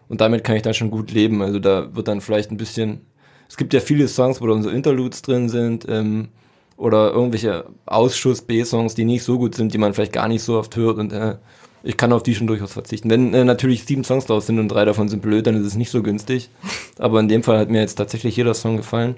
Und 0.08 0.20
damit 0.20 0.44
kann 0.44 0.56
ich 0.56 0.62
dann 0.62 0.74
schon 0.74 0.90
gut 0.90 1.10
leben. 1.10 1.42
Also 1.42 1.58
da 1.58 1.94
wird 1.94 2.08
dann 2.08 2.20
vielleicht 2.20 2.50
ein 2.50 2.56
bisschen. 2.56 3.02
Es 3.48 3.56
gibt 3.56 3.72
ja 3.72 3.80
viele 3.80 4.08
Songs, 4.08 4.40
wo 4.40 4.46
dann 4.46 4.62
so 4.62 4.70
Interludes 4.70 5.22
drin 5.22 5.48
sind 5.48 5.86
ähm, 5.88 6.28
oder 6.76 7.12
irgendwelche 7.12 7.64
Ausschuss-B-Songs, 7.86 8.94
die 8.94 9.04
nicht 9.04 9.22
so 9.22 9.38
gut 9.38 9.54
sind, 9.54 9.72
die 9.72 9.78
man 9.78 9.94
vielleicht 9.94 10.12
gar 10.12 10.28
nicht 10.28 10.42
so 10.42 10.58
oft 10.58 10.76
hört. 10.76 10.98
Und 10.98 11.12
äh, 11.12 11.36
ich 11.82 11.96
kann 11.96 12.12
auf 12.12 12.22
die 12.22 12.34
schon 12.34 12.46
durchaus 12.46 12.72
verzichten. 12.72 13.08
Wenn 13.08 13.32
äh, 13.32 13.44
natürlich 13.44 13.84
sieben 13.84 14.04
Songs 14.04 14.26
draus 14.26 14.46
sind 14.46 14.58
und 14.58 14.68
drei 14.68 14.84
davon 14.84 15.08
sind 15.08 15.22
blöd, 15.22 15.46
dann 15.46 15.56
ist 15.56 15.66
es 15.66 15.76
nicht 15.76 15.90
so 15.90 16.02
günstig. 16.02 16.50
Aber 16.98 17.20
in 17.20 17.28
dem 17.28 17.42
Fall 17.42 17.58
hat 17.58 17.70
mir 17.70 17.80
jetzt 17.80 17.94
tatsächlich 17.94 18.36
jeder 18.36 18.54
Song 18.54 18.76
gefallen. 18.76 19.16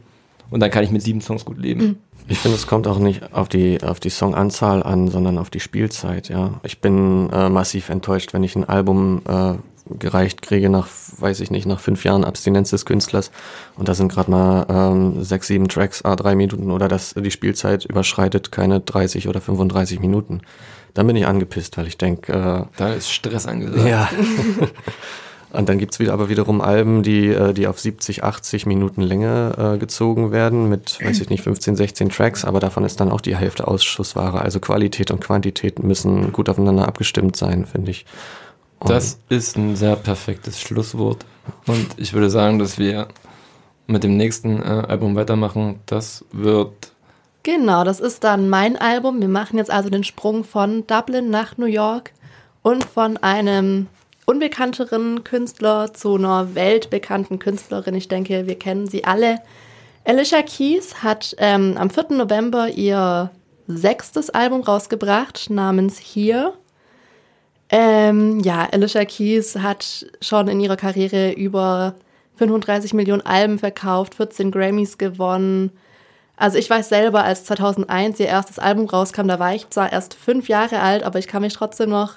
Und 0.51 0.61
dann 0.61 0.71
kann 0.71 0.83
ich 0.85 0.91
mit 0.91 1.03
sieben 1.03 1.21
Songs 1.21 1.45
gut 1.45 1.59
leben. 1.59 2.01
Ich 2.29 2.39
finde, 2.39 2.57
es 2.57 2.67
kommt 2.67 2.87
auch 2.87 2.99
nicht 2.99 3.33
auf 3.33 3.49
die, 3.49 3.83
auf 3.83 3.99
die 4.01 4.11
Songanzahl 4.11 4.83
an, 4.83 5.09
sondern 5.09 5.39
auf 5.39 5.51
die 5.51 5.61
Spielzeit, 5.61 6.29
ja. 6.29 6.61
Ich 6.63 6.81
bin 6.81 7.31
äh, 7.31 7.49
massiv 7.49 7.89
enttäuscht, 7.89 8.33
wenn 8.35 8.45
ich 8.45 8.57
ein 8.57 8.69
Album 8.69 9.23
äh, 9.29 9.55
gereicht 9.99 10.43
kriege 10.43 10.69
nach, 10.69 10.89
weiß 11.19 11.41
ich 11.41 11.51
nicht, 11.51 11.67
nach 11.67 11.81
fünf 11.81 12.05
Jahren 12.05 12.25
Abstinenz 12.25 12.71
des 12.71 12.85
Künstlers 12.85 13.31
und 13.77 13.89
da 13.89 13.95
sind 13.95 14.11
gerade 14.11 14.31
mal 14.31 14.67
ähm, 14.69 15.23
sechs, 15.23 15.47
sieben 15.49 15.69
Tracks, 15.69 16.05
a 16.05 16.17
drei 16.17 16.35
Minuten 16.35 16.71
oder 16.71 16.89
dass 16.89 17.15
die 17.15 17.31
Spielzeit 17.31 17.85
überschreitet 17.85 18.53
keine 18.53 18.81
30 18.81 19.29
oder 19.29 19.41
35 19.41 20.01
Minuten. 20.01 20.43
Dann 20.95 21.07
bin 21.07 21.17
ich 21.17 21.27
angepisst, 21.27 21.77
weil 21.79 21.87
ich 21.87 21.99
denke... 21.99 22.33
Äh, 22.33 22.65
da 22.77 22.93
ist 22.93 23.13
Stress 23.13 23.47
angesagt. 23.47 23.89
Ja. 23.89 24.09
Und 25.53 25.69
dann 25.69 25.79
gibt's 25.79 25.99
wieder 25.99 26.13
aber 26.13 26.29
wiederum 26.29 26.61
Alben, 26.61 27.03
die, 27.03 27.29
äh, 27.29 27.53
die 27.53 27.67
auf 27.67 27.81
70, 27.81 28.23
80 28.23 28.67
Minuten 28.67 29.03
Länge 29.03 29.75
äh, 29.75 29.79
gezogen 29.79 30.31
werden, 30.31 30.69
mit, 30.69 30.99
weiß 31.03 31.21
ich 31.21 31.29
nicht, 31.29 31.43
15, 31.43 31.75
16 31.75 32.09
Tracks, 32.09 32.45
aber 32.45 32.61
davon 32.61 32.85
ist 32.85 33.01
dann 33.01 33.11
auch 33.11 33.21
die 33.21 33.37
Hälfte 33.37 33.67
Ausschussware. 33.67 34.43
Also 34.43 34.61
Qualität 34.61 35.11
und 35.11 35.21
Quantität 35.21 35.83
müssen 35.83 36.33
gut 36.33 36.49
aufeinander 36.49 36.87
abgestimmt 36.87 37.37
sein, 37.37 37.67
finde 37.67 37.91
ich. 37.91 38.07
Das 38.87 39.19
ist 39.29 39.57
ein 39.57 39.77
sehr 39.77 39.97
perfektes 39.97 40.61
Schlusswort. 40.61 41.25
Und 41.67 41.87
ich 41.97 42.13
würde 42.13 42.31
sagen, 42.31 42.59
dass 42.59 42.79
wir 42.79 43.09
mit 43.87 44.05
dem 44.05 44.17
nächsten 44.17 44.63
äh, 44.63 44.85
Album 44.89 45.17
weitermachen. 45.17 45.81
Das 45.87 46.25
wird. 46.33 46.93
Genau, 47.43 47.85
das 47.85 48.01
ist 48.01 48.25
dann 48.25 48.49
mein 48.49 48.77
Album. 48.77 49.21
Wir 49.21 49.29
machen 49.29 49.59
jetzt 49.59 49.71
also 49.71 49.91
den 49.91 50.05
Sprung 50.05 50.45
von 50.45 50.87
Dublin 50.87 51.31
nach 51.31 51.59
New 51.59 51.67
York 51.67 52.13
und 52.63 52.85
von 52.85 53.17
einem 53.19 53.89
unbekannteren 54.27 55.25
Künstler 55.25 55.93
zu 55.93 56.15
einer 56.15 56.55
weltbekannten 56.55 57.39
Künstlerin. 57.39 57.95
Ich 57.95 58.09
denke, 58.09 58.47
wir 58.47 58.59
kennen 58.59 58.87
sie 58.87 59.05
alle. 59.05 59.41
Alicia 60.05 60.43
Keys 60.43 61.03
hat 61.03 61.35
ähm, 61.39 61.77
am 61.77 61.91
4. 61.91 62.11
November 62.11 62.69
ihr 62.69 63.31
sechstes 63.67 64.31
Album 64.31 64.63
rausgebracht 64.63 65.51
namens 65.51 65.99
Here. 65.99 66.55
Ähm, 67.71 68.41
ja, 68.41 68.69
Alicia 68.73 69.05
Keys 69.05 69.57
hat 69.57 70.07
schon 70.21 70.49
in 70.49 70.61
ihrer 70.61 70.77
Karriere 70.77 71.33
über 71.33 71.95
35 72.37 72.95
Millionen 72.95 73.23
Alben 73.23 73.59
verkauft, 73.59 74.17
14 74.17 74.51
Grammys 74.51 74.99
gewonnen. 74.99 75.71
Also 76.37 76.59
ich 76.59 76.69
weiß 76.69 76.89
selber, 76.89 77.23
als 77.23 77.45
2001 77.45 78.19
ihr 78.19 78.27
erstes 78.27 78.59
Album 78.59 78.87
rauskam, 78.87 79.29
da 79.29 79.39
war 79.39 79.55
ich 79.55 79.69
zwar 79.71 79.93
erst 79.93 80.15
fünf 80.15 80.49
Jahre 80.49 80.81
alt, 80.81 81.05
aber 81.05 81.19
ich 81.19 81.29
kann 81.29 81.43
mich 81.43 81.53
trotzdem 81.53 81.91
noch 81.91 82.15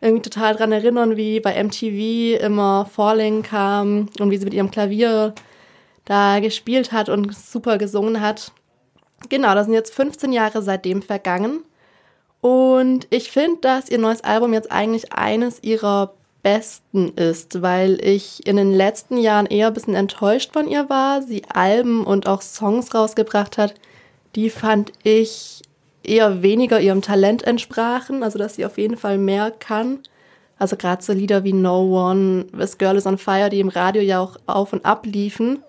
irgendwie 0.00 0.22
total 0.22 0.56
dran 0.56 0.72
erinnern, 0.72 1.16
wie 1.16 1.40
bei 1.40 1.62
MTV 1.62 2.42
immer 2.42 2.86
Falling 2.86 3.42
kam 3.42 4.08
und 4.18 4.30
wie 4.30 4.36
sie 4.36 4.44
mit 4.44 4.54
ihrem 4.54 4.70
Klavier 4.70 5.34
da 6.04 6.40
gespielt 6.40 6.92
hat 6.92 7.08
und 7.08 7.34
super 7.34 7.78
gesungen 7.78 8.20
hat. 8.20 8.52
Genau, 9.28 9.54
das 9.54 9.66
sind 9.66 9.74
jetzt 9.74 9.94
15 9.94 10.32
Jahre 10.32 10.62
seitdem 10.62 11.02
vergangen. 11.02 11.62
Und 12.40 13.06
ich 13.10 13.30
finde, 13.30 13.58
dass 13.60 13.90
ihr 13.90 13.98
neues 13.98 14.24
Album 14.24 14.54
jetzt 14.54 14.72
eigentlich 14.72 15.12
eines 15.12 15.62
ihrer 15.62 16.14
besten 16.42 17.10
ist, 17.16 17.60
weil 17.60 18.02
ich 18.02 18.46
in 18.46 18.56
den 18.56 18.72
letzten 18.72 19.18
Jahren 19.18 19.46
eher 19.46 19.66
ein 19.66 19.74
bisschen 19.74 19.94
enttäuscht 19.94 20.52
von 20.52 20.68
ihr 20.68 20.88
war. 20.88 21.22
Sie 21.22 21.42
Alben 21.52 22.04
und 22.04 22.26
auch 22.26 22.40
Songs 22.40 22.94
rausgebracht 22.94 23.58
hat, 23.58 23.74
die 24.34 24.48
fand 24.48 24.92
ich 25.02 25.62
eher 26.02 26.42
weniger 26.42 26.80
ihrem 26.80 27.02
Talent 27.02 27.42
entsprachen, 27.42 28.22
also 28.22 28.38
dass 28.38 28.54
sie 28.54 28.64
auf 28.64 28.78
jeden 28.78 28.96
Fall 28.96 29.18
mehr 29.18 29.50
kann. 29.50 29.98
Also 30.58 30.76
gerade 30.76 31.02
so 31.02 31.12
Lieder 31.12 31.44
wie 31.44 31.52
No 31.52 32.08
One, 32.08 32.46
This 32.56 32.78
Girl 32.78 32.96
is 32.96 33.06
on 33.06 33.18
Fire, 33.18 33.50
die 33.50 33.60
im 33.60 33.68
Radio 33.68 34.02
ja 34.02 34.20
auch 34.20 34.36
auf 34.46 34.72
und 34.72 34.84
ab 34.84 35.04
liefen, 35.04 35.62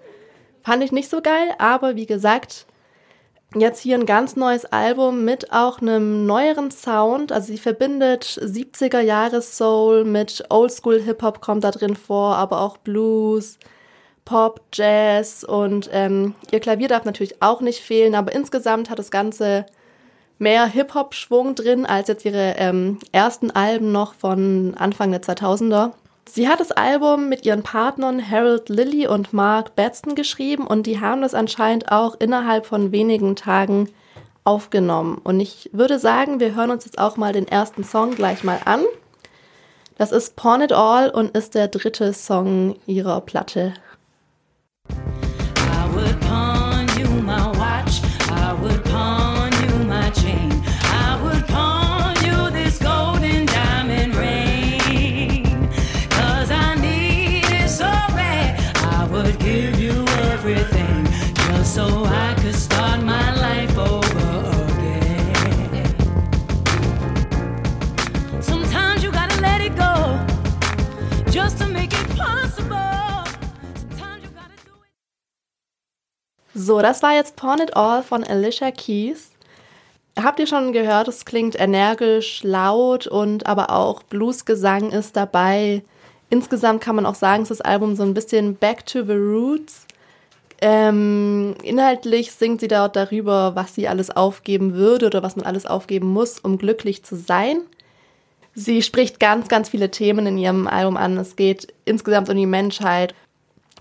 fand 0.64 0.84
ich 0.84 0.92
nicht 0.92 1.10
so 1.10 1.22
geil, 1.22 1.50
aber 1.58 1.96
wie 1.96 2.06
gesagt, 2.06 2.66
jetzt 3.56 3.82
hier 3.82 3.98
ein 3.98 4.06
ganz 4.06 4.36
neues 4.36 4.66
Album 4.66 5.26
mit 5.26 5.52
auch 5.52 5.82
einem 5.82 6.26
neueren 6.26 6.72
Sound. 6.72 7.32
Also 7.32 7.48
sie 7.48 7.58
verbindet 7.58 8.24
70er 8.24 9.02
Jahre 9.02 9.42
Soul 9.42 10.06
mit 10.06 10.44
Oldschool 10.50 11.02
Hip 11.02 11.22
Hop 11.22 11.42
kommt 11.42 11.64
da 11.64 11.72
drin 11.72 11.96
vor, 11.96 12.36
aber 12.36 12.62
auch 12.62 12.78
Blues, 12.78 13.60
Pop, 14.24 14.62
Jazz 14.74 15.44
und 15.44 15.90
ähm, 15.92 16.36
ihr 16.52 16.60
Klavier 16.60 16.88
darf 16.88 17.06
natürlich 17.06 17.42
auch 17.42 17.62
nicht 17.62 17.80
fehlen, 17.80 18.16
aber 18.16 18.32
insgesamt 18.32 18.90
hat 18.90 19.00
das 19.00 19.12
Ganze 19.12 19.66
mehr 20.38 20.66
Hip-Hop-Schwung 20.66 21.56
drin 21.56 21.86
als 21.86 22.08
jetzt 22.08 22.26
ihre 22.26 22.56
ähm, 22.58 23.00
ersten 23.12 23.52
Alben 23.52 23.92
noch 23.92 24.16
von 24.16 24.74
Anfang 24.76 25.12
der 25.12 25.22
2000er. 25.22 25.92
Sie 26.28 26.48
hat 26.48 26.60
das 26.60 26.72
Album 26.72 27.30
mit 27.30 27.46
ihren 27.46 27.64
Partnern 27.64 28.30
Harold 28.30 28.70
Lilly 28.70 29.08
und 29.08 29.34
Mark 29.34 29.76
Batson 29.76 30.16
geschrieben 30.16 30.66
und 30.66 30.88
die 30.88 31.00
haben 31.00 31.22
das 31.22 31.34
anscheinend 31.34 31.92
auch 31.92 32.16
innerhalb 32.20 32.66
von 32.66 32.92
wenigen 32.92 33.36
Tagen 33.36 33.90
aufgenommen. 34.44 35.20
Und 35.24 35.40
ich 35.40 35.70
würde 35.74 36.00
sagen, 36.00 36.40
wir 36.40 36.56
hören 36.56 36.72
uns 36.72 36.86
jetzt 36.86 37.00
auch 37.00 37.18
mal 37.18 37.34
den 37.34 37.48
ersten 37.48 37.84
Song 37.84 38.16
gleich 38.16 38.44
mal 38.44 38.60
an. 38.66 38.82
Das 39.98 40.12
ist 40.12 40.36
Porn 40.36 40.62
It 40.62 40.72
All 40.72 41.10
und 41.10 41.38
ist 41.38 41.54
der 41.54 41.68
dritte 41.68 42.14
Song 42.14 42.76
ihrer 42.88 43.22
Platte. 43.22 43.74
So, 76.54 76.82
das 76.82 77.02
war 77.02 77.16
jetzt 77.16 77.38
Porn 77.38 77.62
It 77.62 77.78
All 77.78 78.04
von 78.04 78.26
Alicia 78.26 78.72
Keys. 78.72 79.32
Habt 80.22 80.42
ihr 80.42 80.48
schon 80.48 80.74
gehört, 80.74 81.08
es 81.08 81.24
klingt 81.24 81.58
energisch, 81.58 82.44
laut 82.44 83.08
und 83.08 83.48
aber 83.48 83.70
auch 83.70 84.04
Bluesgesang 84.04 84.92
ist 84.92 85.16
dabei. 85.16 85.84
Insgesamt 86.30 86.82
kann 86.82 86.98
man 86.98 87.06
auch 87.06 87.16
sagen, 87.16 87.44
ist 87.44 87.52
das 87.52 87.62
Album 87.62 87.96
so 87.96 88.04
ein 88.04 88.14
bisschen 88.14 88.58
Back 88.58 88.86
to 88.86 89.06
the 89.06 89.14
Roots. 89.14 89.88
Ähm, 90.64 91.56
inhaltlich 91.64 92.32
singt 92.32 92.62
sie 92.62 92.68
dort 92.68 92.96
darüber, 92.96 93.56
was 93.56 93.74
sie 93.74 93.88
alles 93.88 94.12
aufgeben 94.12 94.76
würde 94.76 95.08
oder 95.08 95.24
was 95.24 95.36
man 95.36 95.46
alles 95.46 95.66
aufgeben 95.66 96.08
muss, 96.08 96.40
um 96.40 96.60
glücklich 96.60 97.04
zu 97.04 97.16
sein. 97.16 97.62
Sie 98.54 98.84
spricht 98.84 99.20
ganz, 99.20 99.48
ganz 99.48 99.70
viele 99.70 99.90
Themen 99.90 100.28
in 100.28 100.38
ihrem 100.38 100.68
Album 100.68 100.98
an. 100.98 101.18
Es 101.18 101.36
geht 101.36 101.74
insgesamt 101.86 102.30
um 102.30 102.36
die 102.36 102.46
Menschheit. 102.46 103.16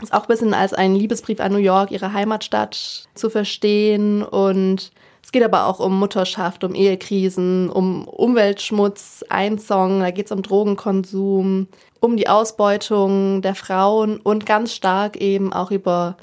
Ist 0.00 0.14
auch 0.14 0.22
ein 0.22 0.28
bisschen 0.28 0.54
als 0.54 0.72
ein 0.72 0.94
Liebesbrief 0.94 1.40
an 1.40 1.52
New 1.52 1.58
York, 1.58 1.90
ihre 1.90 2.14
Heimatstadt, 2.14 3.08
zu 3.14 3.28
verstehen. 3.28 4.22
Und 4.22 4.90
es 5.22 5.32
geht 5.32 5.42
aber 5.42 5.66
auch 5.66 5.80
um 5.80 5.99
Mutterschaft, 5.99 6.64
um 6.64 6.75
Ehekrisen, 6.75 7.68
um 7.68 8.08
Umweltschmutz. 8.08 9.22
Ein 9.28 9.58
Song, 9.58 10.00
da 10.00 10.10
geht 10.12 10.26
es 10.26 10.32
um 10.32 10.42
Drogenkonsum, 10.42 11.68
um 12.00 12.16
die 12.16 12.28
Ausbeutung 12.28 13.42
der 13.42 13.54
Frauen 13.54 14.18
und 14.18 14.46
ganz 14.46 14.72
stark 14.72 15.16
eben 15.18 15.52
auch 15.52 15.70
über 15.70 16.16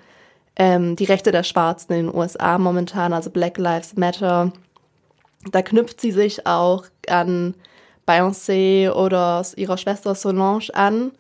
ähm, 0.58 0.96
die 0.96 1.06
Rechte 1.06 1.32
der 1.32 1.44
Schwarzen 1.44 1.94
in 1.94 2.06
den 2.08 2.16
USA 2.16 2.58
momentan, 2.58 3.14
also 3.14 3.30
Black 3.30 3.58
Lives 3.58 3.96
Matter. 3.96 4.52
Da 5.52 5.62
knüpft 5.62 6.02
sie 6.02 6.12
sich 6.12 6.46
auch 6.48 6.86
an 7.08 7.54
Beyoncé 8.08 8.92
oder 8.92 9.46
ihrer 9.56 9.78
Schwester 9.78 10.16
Solange 10.16 10.74
an. 10.74 11.12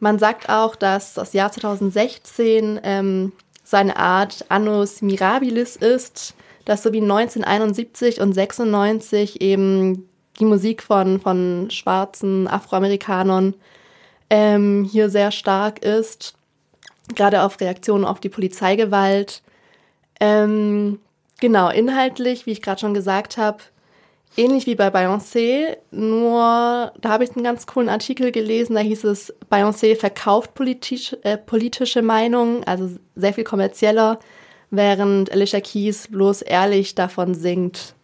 Man 0.00 0.18
sagt 0.18 0.48
auch, 0.48 0.74
dass 0.74 1.14
das 1.14 1.32
Jahr 1.32 1.52
2016 1.52 2.80
ähm, 2.82 3.32
so 3.62 3.76
eine 3.76 3.96
Art 3.96 4.46
Annus 4.48 5.02
Mirabilis 5.02 5.76
ist, 5.76 6.34
dass 6.64 6.82
so 6.82 6.92
wie 6.92 7.02
1971 7.02 8.20
und 8.20 8.32
96 8.32 9.40
eben 9.40 10.08
die 10.38 10.44
Musik 10.44 10.82
von, 10.82 11.20
von 11.20 11.68
schwarzen 11.70 12.48
Afroamerikanern 12.48 13.54
ähm, 14.30 14.88
hier 14.90 15.10
sehr 15.10 15.30
stark 15.30 15.84
ist 15.84 16.37
gerade 17.14 17.42
auf 17.42 17.60
Reaktionen 17.60 18.04
auf 18.04 18.20
die 18.20 18.28
Polizeigewalt. 18.28 19.42
Ähm, 20.20 21.00
genau, 21.40 21.70
inhaltlich, 21.70 22.46
wie 22.46 22.52
ich 22.52 22.62
gerade 22.62 22.80
schon 22.80 22.94
gesagt 22.94 23.36
habe, 23.36 23.58
ähnlich 24.36 24.66
wie 24.66 24.74
bei 24.74 24.88
Beyoncé, 24.88 25.76
nur 25.90 26.92
da 27.00 27.08
habe 27.08 27.24
ich 27.24 27.34
einen 27.34 27.44
ganz 27.44 27.66
coolen 27.66 27.88
Artikel 27.88 28.32
gelesen, 28.32 28.74
da 28.74 28.80
hieß 28.80 29.04
es, 29.04 29.34
Beyoncé 29.50 29.96
verkauft 29.96 30.54
politisch, 30.54 31.16
äh, 31.22 31.36
politische 31.36 32.02
Meinungen, 32.02 32.64
also 32.64 32.90
sehr 33.16 33.34
viel 33.34 33.44
kommerzieller, 33.44 34.18
während 34.70 35.32
Alicia 35.32 35.60
Keys 35.60 36.08
bloß 36.08 36.42
ehrlich 36.42 36.94
davon 36.94 37.34
singt. 37.34 37.94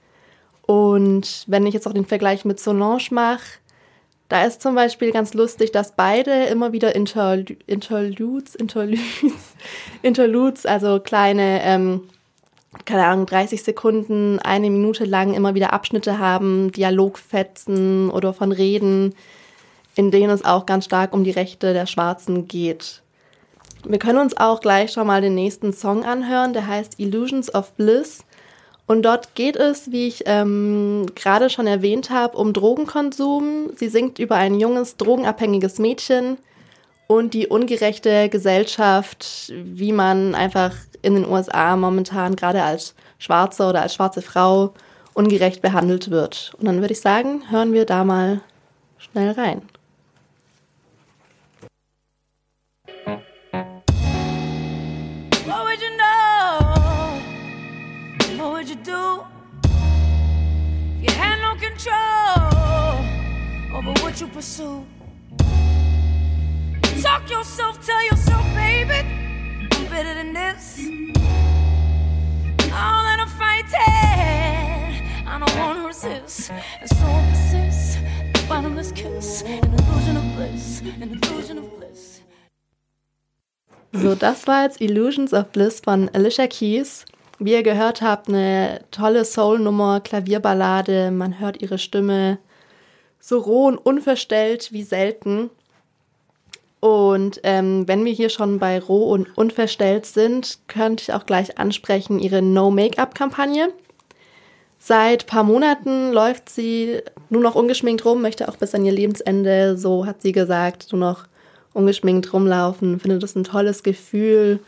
Und 0.66 1.44
wenn 1.46 1.66
ich 1.66 1.75
jetzt 1.75 1.87
auch 1.87 1.92
den 1.92 2.06
Vergleich 2.06 2.44
mit 2.44 2.58
Solange 2.58 3.02
mache, 3.11 3.44
da 4.34 4.42
ist 4.42 4.62
zum 4.62 4.74
Beispiel 4.74 5.12
ganz 5.12 5.32
lustig, 5.32 5.70
dass 5.70 5.92
beide 5.92 6.46
immer 6.46 6.72
wieder 6.72 6.96
Interlu 6.96 7.54
Interludes, 7.68 8.56
Interludes, 8.56 9.00
Interludes, 10.02 10.66
also 10.66 10.98
kleine, 10.98 11.62
ähm, 11.62 12.08
keine 12.84 13.06
Ahnung, 13.06 13.26
30 13.26 13.62
Sekunden, 13.62 14.40
eine 14.40 14.70
Minute 14.70 15.04
lang 15.04 15.34
immer 15.34 15.54
wieder 15.54 15.73
Abschnitte 15.73 16.18
haben, 16.18 16.73
Dialogfetzen 16.73 18.10
oder 18.10 18.32
von 18.32 18.50
Reden, 18.50 19.14
in 19.94 20.10
denen 20.10 20.30
es 20.30 20.44
auch 20.44 20.66
ganz 20.66 20.86
stark 20.86 21.14
um 21.14 21.23
die 21.23 21.30
Rechte 21.30 21.73
der 21.73 21.86
Schwarzen 21.86 22.49
geht. 22.49 23.02
Wir 23.84 24.00
können 24.00 24.18
uns 24.18 24.36
auch 24.36 24.60
gleich 24.60 24.90
schon 24.90 25.06
mal 25.06 25.20
den 25.20 25.36
nächsten 25.36 25.73
Song 25.73 26.02
anhören, 26.02 26.54
der 26.54 26.66
heißt 26.66 26.99
Illusions 26.99 27.54
of 27.54 27.73
Bliss. 27.75 28.25
Und 28.86 29.02
dort 29.02 29.34
geht 29.34 29.56
es, 29.56 29.90
wie 29.92 30.08
ich 30.08 30.25
ähm, 30.26 31.06
gerade 31.14 31.49
schon 31.49 31.66
erwähnt 31.66 32.10
habe, 32.10 32.36
um 32.36 32.52
Drogenkonsum. 32.52 33.70
Sie 33.76 33.88
singt 33.88 34.18
über 34.18 34.36
ein 34.36 34.60
junges, 34.60 34.97
drogenabhängiges 34.99 35.78
Mädchen 35.78 36.36
und 37.06 37.32
die 37.32 37.47
ungerechte 37.47 38.28
Gesellschaft, 38.28 39.52
wie 39.54 39.92
man 39.92 40.34
einfach 40.34 40.73
in 41.00 41.14
den 41.14 41.28
USA 41.28 41.76
momentan 41.76 42.36
gerade 42.36 42.62
als 42.62 42.94
Schwarze 43.18 43.66
oder 43.66 43.82
als 43.82 43.94
schwarze 43.94 44.23
Frau 44.23 44.75
ungerecht 45.14 45.62
behandelt 45.62 46.10
wird. 46.10 46.52
Und 46.58 46.66
dann 46.66 46.80
würde 46.80 46.92
ich 46.92 47.00
sagen, 47.00 47.42
hören 47.50 47.73
wir 47.73 47.86
da 47.86 48.04
mal 48.04 48.40
schnell 48.99 49.30
rein. 49.30 49.62
Control 61.84 63.76
over 63.76 63.92
what 64.02 64.20
you 64.20 64.26
pursue. 64.28 64.86
Talk 67.02 67.30
yourself, 67.30 67.84
tell 67.84 68.02
yourself, 68.04 68.44
baby, 68.54 69.06
I'm 69.73 69.86
better 69.86 70.14
than 70.14 70.32
this. 70.32 70.78
All 72.73 73.02
that 73.04 73.18
I'm 73.20 73.28
fighting, 73.28 75.02
I 75.26 75.38
don't 75.38 75.56
wanna 75.58 75.86
resist, 75.86 76.50
and 76.80 76.88
so 76.88 77.04
I 77.04 77.30
persist. 77.30 77.99
Bottomless 78.49 78.92
kiss, 78.92 79.42
an 79.42 79.64
illusion 79.75 80.16
of 80.16 80.36
bliss, 80.36 80.80
an 80.80 81.02
illusion 81.02 81.58
of 81.58 81.76
bliss. 81.76 82.20
So, 83.92 84.14
das 84.14 84.47
war 84.47 84.64
jetzt 84.64 84.80
Illusions 84.80 85.32
of 85.32 85.52
Bliss 85.52 85.80
von 85.80 86.10
Alicia 86.12 86.47
Keys. 86.47 87.04
Wie 87.38 87.52
ihr 87.52 87.62
gehört 87.62 88.00
habt, 88.00 88.28
eine 88.28 88.84
tolle 88.90 89.25
Soul-Nummer, 89.25 90.00
Klavierballade. 90.00 91.10
Man 91.10 91.40
hört 91.40 91.60
ihre 91.60 91.78
Stimme 91.78 92.38
so 93.18 93.38
roh 93.38 93.66
und 93.66 93.78
unverstellt 93.78 94.73
wie 94.73 94.84
selten. 94.84 95.50
Und 96.78 97.40
ähm, 97.42 97.88
wenn 97.88 98.04
wir 98.04 98.12
hier 98.12 98.28
schon 98.28 98.58
bei 98.58 98.78
roh 98.78 99.10
und 99.10 99.36
unverstellt 99.36 100.06
sind, 100.06 100.58
könnte 100.68 101.02
ich 101.02 101.12
auch 101.12 101.26
gleich 101.26 101.58
ansprechen 101.58 102.20
ihre 102.20 102.42
No-Make-up-Kampagne. 102.42 103.73
Seit 104.78 105.26
paar 105.26 105.44
Monaten 105.44 106.12
läuft 106.12 106.50
sie 106.50 107.00
nur 107.30 107.40
noch 107.40 107.54
ungeschminkt 107.54 108.04
rum, 108.04 108.20
möchte 108.20 108.49
auch 108.49 108.56
bis 108.56 108.75
an 108.75 108.84
ihr 108.84 108.92
Lebensende, 108.92 109.78
so 109.78 110.04
hat 110.04 110.20
sie 110.20 110.32
gesagt, 110.32 110.92
nur 110.92 111.00
noch 111.00 111.25
ungeschminkt 111.73 112.30
rumlaufen, 112.34 113.00
findet 113.00 113.23
das 113.23 113.34
ein 113.34 113.44
tolles 113.44 113.82
Gefühl 113.82 114.60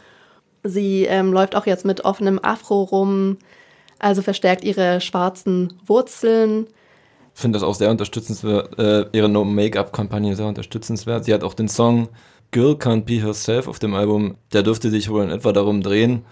Sie 0.68 1.04
ähm, 1.04 1.32
läuft 1.32 1.54
auch 1.54 1.66
jetzt 1.66 1.84
mit 1.84 2.04
offenem 2.04 2.38
Afro 2.42 2.82
rum, 2.82 3.38
also 3.98 4.22
verstärkt 4.22 4.64
ihre 4.64 5.00
schwarzen 5.00 5.74
Wurzeln. 5.86 6.66
Ich 7.34 7.40
finde 7.40 7.58
das 7.58 7.68
auch 7.68 7.74
sehr 7.74 7.90
unterstützenswert, 7.90 8.78
äh, 8.78 9.06
ihre 9.12 9.28
No-Make-up-Kampagne 9.28 10.34
sehr 10.36 10.46
unterstützenswert. 10.46 11.24
Sie 11.24 11.34
hat 11.34 11.44
auch 11.44 11.54
den 11.54 11.68
Song 11.68 12.08
Girl 12.50 12.74
Can't 12.74 13.04
Be 13.04 13.20
Herself 13.20 13.68
auf 13.68 13.78
dem 13.78 13.94
Album, 13.94 14.36
der 14.52 14.62
dürfte 14.62 14.90
sich 14.90 15.10
wohl 15.10 15.24
in 15.24 15.30
etwa 15.30 15.52
darum 15.52 15.82
drehen. 15.82 16.24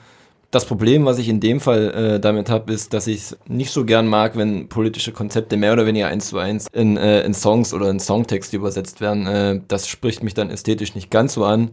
Das 0.50 0.64
Problem, 0.66 1.04
was 1.04 1.18
ich 1.18 1.28
in 1.28 1.40
dem 1.40 1.60
Fall 1.60 1.90
äh, 1.90 2.20
damit 2.20 2.48
habe, 2.48 2.72
ist, 2.72 2.94
dass 2.94 3.08
ich 3.08 3.16
es 3.16 3.38
nicht 3.48 3.72
so 3.72 3.84
gern 3.84 4.06
mag, 4.06 4.36
wenn 4.36 4.68
politische 4.68 5.10
Konzepte 5.10 5.56
mehr 5.56 5.72
oder 5.72 5.84
weniger 5.84 6.06
eins 6.06 6.28
zu 6.28 6.38
eins 6.38 6.68
in, 6.72 6.96
äh, 6.96 7.22
in 7.22 7.34
Songs 7.34 7.74
oder 7.74 7.90
in 7.90 7.98
Songtexte 7.98 8.56
übersetzt 8.56 9.00
werden. 9.00 9.26
Äh, 9.26 9.60
das 9.66 9.88
spricht 9.88 10.22
mich 10.22 10.32
dann 10.32 10.50
ästhetisch 10.50 10.94
nicht 10.94 11.10
ganz 11.10 11.34
so 11.34 11.44
an. 11.44 11.72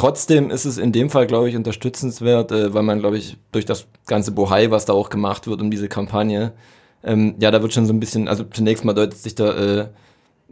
Trotzdem 0.00 0.50
ist 0.50 0.64
es 0.64 0.78
in 0.78 0.92
dem 0.92 1.10
Fall, 1.10 1.26
glaube 1.26 1.50
ich, 1.50 1.56
unterstützenswert, 1.56 2.52
äh, 2.52 2.72
weil 2.72 2.82
man, 2.82 3.00
glaube 3.00 3.18
ich, 3.18 3.36
durch 3.52 3.66
das 3.66 3.86
ganze 4.06 4.32
Bohai, 4.32 4.70
was 4.70 4.86
da 4.86 4.94
auch 4.94 5.10
gemacht 5.10 5.46
wird 5.46 5.60
um 5.60 5.70
diese 5.70 5.88
Kampagne, 5.88 6.54
ähm, 7.04 7.34
ja, 7.38 7.50
da 7.50 7.60
wird 7.60 7.74
schon 7.74 7.84
so 7.84 7.92
ein 7.92 8.00
bisschen, 8.00 8.26
also 8.26 8.44
zunächst 8.44 8.82
mal 8.82 8.94
deutet 8.94 9.18
sich 9.18 9.34
da, 9.34 9.52
äh, 9.52 9.88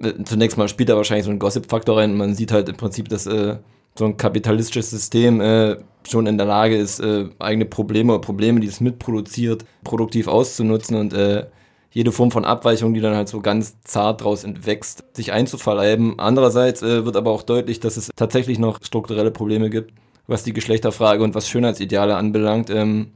äh, 0.02 0.22
zunächst 0.24 0.58
mal 0.58 0.68
spielt 0.68 0.90
da 0.90 0.96
wahrscheinlich 0.96 1.24
so 1.24 1.30
ein 1.30 1.38
Gossip-Faktor 1.38 1.96
rein 1.96 2.10
und 2.10 2.18
man 2.18 2.34
sieht 2.34 2.52
halt 2.52 2.68
im 2.68 2.76
Prinzip, 2.76 3.08
dass 3.08 3.24
äh, 3.24 3.56
so 3.98 4.04
ein 4.04 4.18
kapitalistisches 4.18 4.90
System 4.90 5.40
äh, 5.40 5.78
schon 6.06 6.26
in 6.26 6.36
der 6.36 6.46
Lage 6.46 6.76
ist, 6.76 7.00
äh, 7.00 7.30
eigene 7.38 7.64
Probleme 7.64 8.12
oder 8.12 8.20
Probleme, 8.20 8.60
die 8.60 8.66
es 8.66 8.82
mitproduziert, 8.82 9.64
produktiv 9.82 10.28
auszunutzen 10.28 10.94
und 10.94 11.14
äh, 11.14 11.46
jede 11.90 12.12
Form 12.12 12.30
von 12.30 12.44
Abweichung, 12.44 12.94
die 12.94 13.00
dann 13.00 13.16
halt 13.16 13.28
so 13.28 13.40
ganz 13.40 13.76
zart 13.82 14.22
draus 14.22 14.44
entwächst, 14.44 15.04
sich 15.14 15.32
einzuverleiben. 15.32 16.18
Andererseits 16.18 16.82
äh, 16.82 17.04
wird 17.04 17.16
aber 17.16 17.30
auch 17.30 17.42
deutlich, 17.42 17.80
dass 17.80 17.96
es 17.96 18.10
tatsächlich 18.14 18.58
noch 18.58 18.78
strukturelle 18.82 19.30
Probleme 19.30 19.70
gibt, 19.70 19.92
was 20.26 20.44
die 20.44 20.52
Geschlechterfrage 20.52 21.24
und 21.24 21.34
was 21.34 21.48
Schönheitsideale 21.48 22.16
anbelangt. 22.16 22.70
Ähm, 22.70 23.12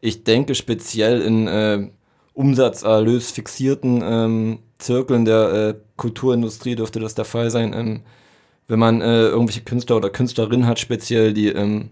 ich 0.00 0.24
denke 0.24 0.54
speziell 0.54 1.20
in 1.20 1.46
äh, 1.46 1.88
Umsatzerlös 2.32 3.30
fixierten 3.30 4.02
ähm, 4.04 4.58
Zirkeln 4.78 5.24
der 5.24 5.52
äh, 5.52 5.74
Kulturindustrie 5.96 6.74
dürfte 6.74 7.00
das 7.00 7.14
der 7.14 7.24
Fall 7.24 7.50
sein. 7.50 7.72
Ähm, 7.72 8.02
wenn 8.66 8.78
man 8.78 9.00
äh, 9.00 9.26
irgendwelche 9.26 9.62
Künstler 9.62 9.96
oder 9.96 10.10
Künstlerinnen 10.10 10.66
hat, 10.66 10.78
speziell, 10.78 11.32
die 11.32 11.48
ähm, 11.48 11.90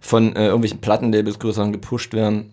von 0.00 0.34
äh, 0.34 0.46
irgendwelchen 0.46 0.80
Plattenlabels 0.80 1.38
größeren 1.38 1.72
gepusht 1.72 2.14
werden, 2.14 2.52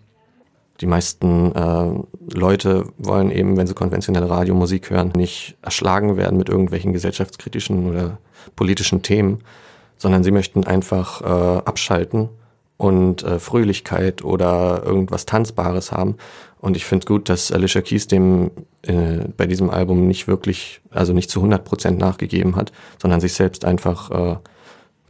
die 0.80 0.86
meisten 0.86 1.54
äh, 1.54 2.34
Leute 2.34 2.86
wollen 2.98 3.30
eben, 3.30 3.56
wenn 3.56 3.66
sie 3.66 3.74
konventionelle 3.74 4.28
Radiomusik 4.28 4.90
hören, 4.90 5.12
nicht 5.14 5.56
erschlagen 5.62 6.16
werden 6.16 6.36
mit 6.36 6.48
irgendwelchen 6.48 6.92
gesellschaftskritischen 6.92 7.88
oder 7.88 8.18
politischen 8.56 9.02
Themen, 9.02 9.42
sondern 9.96 10.24
sie 10.24 10.32
möchten 10.32 10.64
einfach 10.64 11.20
äh, 11.22 11.58
abschalten 11.64 12.28
und 12.76 13.22
äh, 13.22 13.38
Fröhlichkeit 13.38 14.24
oder 14.24 14.82
irgendwas 14.84 15.26
Tanzbares 15.26 15.92
haben. 15.92 16.16
Und 16.58 16.76
ich 16.76 16.86
finde 16.86 17.06
gut, 17.06 17.28
dass 17.28 17.52
Alicia 17.52 17.82
Keys 17.82 18.08
dem 18.08 18.50
äh, 18.82 19.28
bei 19.36 19.46
diesem 19.46 19.70
Album 19.70 20.08
nicht 20.08 20.26
wirklich, 20.26 20.80
also 20.90 21.12
nicht 21.12 21.30
zu 21.30 21.40
100 21.40 21.64
Prozent 21.64 21.98
nachgegeben 21.98 22.56
hat, 22.56 22.72
sondern 23.00 23.20
sich 23.20 23.34
selbst 23.34 23.64
einfach 23.64 24.10
äh, 24.10 24.36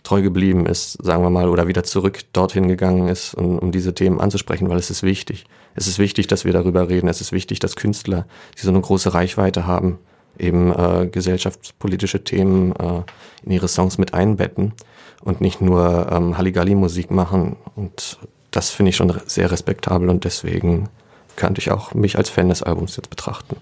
treu 0.05 0.23
geblieben 0.23 0.67
ist, 0.67 1.03
sagen 1.03 1.25
wir 1.25 1.31
mal, 1.31 1.49
oder 1.49 1.67
wieder 1.67 1.83
zurück 1.83 2.21
dorthin 2.33 2.69
gegangen 2.69 3.09
ist, 3.09 3.35
um, 3.35 3.59
um 3.59 3.73
diese 3.73 3.95
Themen 3.95 4.21
anzusprechen, 4.21 4.69
weil 4.69 4.79
es 4.79 4.91
ist 4.91 5.03
wichtig. 5.03 5.47
Es 5.75 5.89
ist 5.89 5.99
wichtig, 5.99 6.29
dass 6.29 6.45
wir 6.45 6.53
darüber 6.53 6.89
reden. 6.89 7.09
Es 7.09 7.21
ist 7.21 7.33
wichtig, 7.33 7.59
dass 7.59 7.75
Künstler, 7.75 8.27
die 8.57 8.63
so 8.63 8.71
eine 8.71 8.81
große 8.81 9.13
Reichweite 9.13 9.67
haben, 9.67 9.99
eben 10.39 10.73
äh, 10.73 11.09
gesellschaftspolitische 11.11 12.23
Themen 12.23 12.73
äh, 12.77 13.03
in 13.45 13.53
ihre 13.53 13.67
Songs 13.67 13.99
mit 13.99 14.15
einbetten 14.15 14.75
und 15.23 15.41
nicht 15.41 15.61
nur 15.61 16.07
ähm, 16.13 16.37
Halligalli-Musik 16.37 17.11
machen. 17.11 17.57
Und 17.75 18.19
das 18.51 18.71
finde 18.71 18.91
ich 18.91 18.97
schon 18.97 19.13
sehr 19.27 19.51
respektabel 19.51 20.11
und 20.11 20.25
deswegen 20.25 20.89
könnte 21.37 21.61
ich 21.61 21.73
auch 21.73 21.95
mich 21.95 22.17
als 22.19 22.29
Fan 22.29 22.51
des 22.51 22.63
Albums 22.63 22.97
jetzt 22.97 23.11
betrachten. 23.11 23.57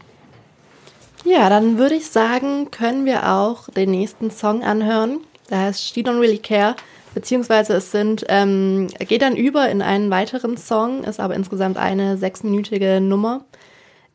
Ja, 1.25 1.49
dann 1.49 1.79
würde 1.79 1.95
ich 1.95 2.11
sagen, 2.11 2.71
können 2.71 3.07
wir 3.07 3.33
auch 3.33 3.69
den 3.69 3.93
nächsten 3.93 4.31
Song 4.31 4.65
anhören. 4.65 5.21
Der 5.53 5.61
heißt 5.61 5.85
She 5.85 6.01
Don't 6.01 6.19
Really 6.19 6.39
Care, 6.39 6.75
beziehungsweise 7.15 7.75
es 7.75 7.93
sind, 7.93 8.25
ähm, 8.29 8.89
geht 9.01 9.21
dann 9.21 9.37
über 9.37 9.69
in 9.69 9.83
einen 9.83 10.11
weiteren 10.11 10.57
Song, 10.57 11.05
ist 11.05 11.21
aber 11.21 11.35
insgesamt 11.35 11.77
eine 11.77 12.17
sechsminütige 12.17 13.01
Nummer. 13.03 13.45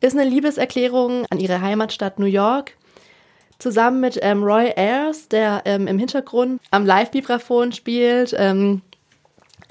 Ist 0.00 0.18
eine 0.18 0.28
Liebeserklärung 0.28 1.24
an 1.30 1.38
ihre 1.38 1.60
Heimatstadt 1.60 2.18
New 2.18 2.26
York. 2.26 2.76
Zusammen 3.60 4.00
mit 4.00 4.18
ähm, 4.20 4.42
Roy 4.42 4.72
Ayers, 4.76 5.28
der 5.28 5.62
ähm, 5.64 5.86
im 5.86 5.98
Hintergrund 5.98 6.60
am 6.72 6.84
Live-Vibraphon 6.84 7.72
spielt. 7.72 8.34
Ähm, 8.36 8.82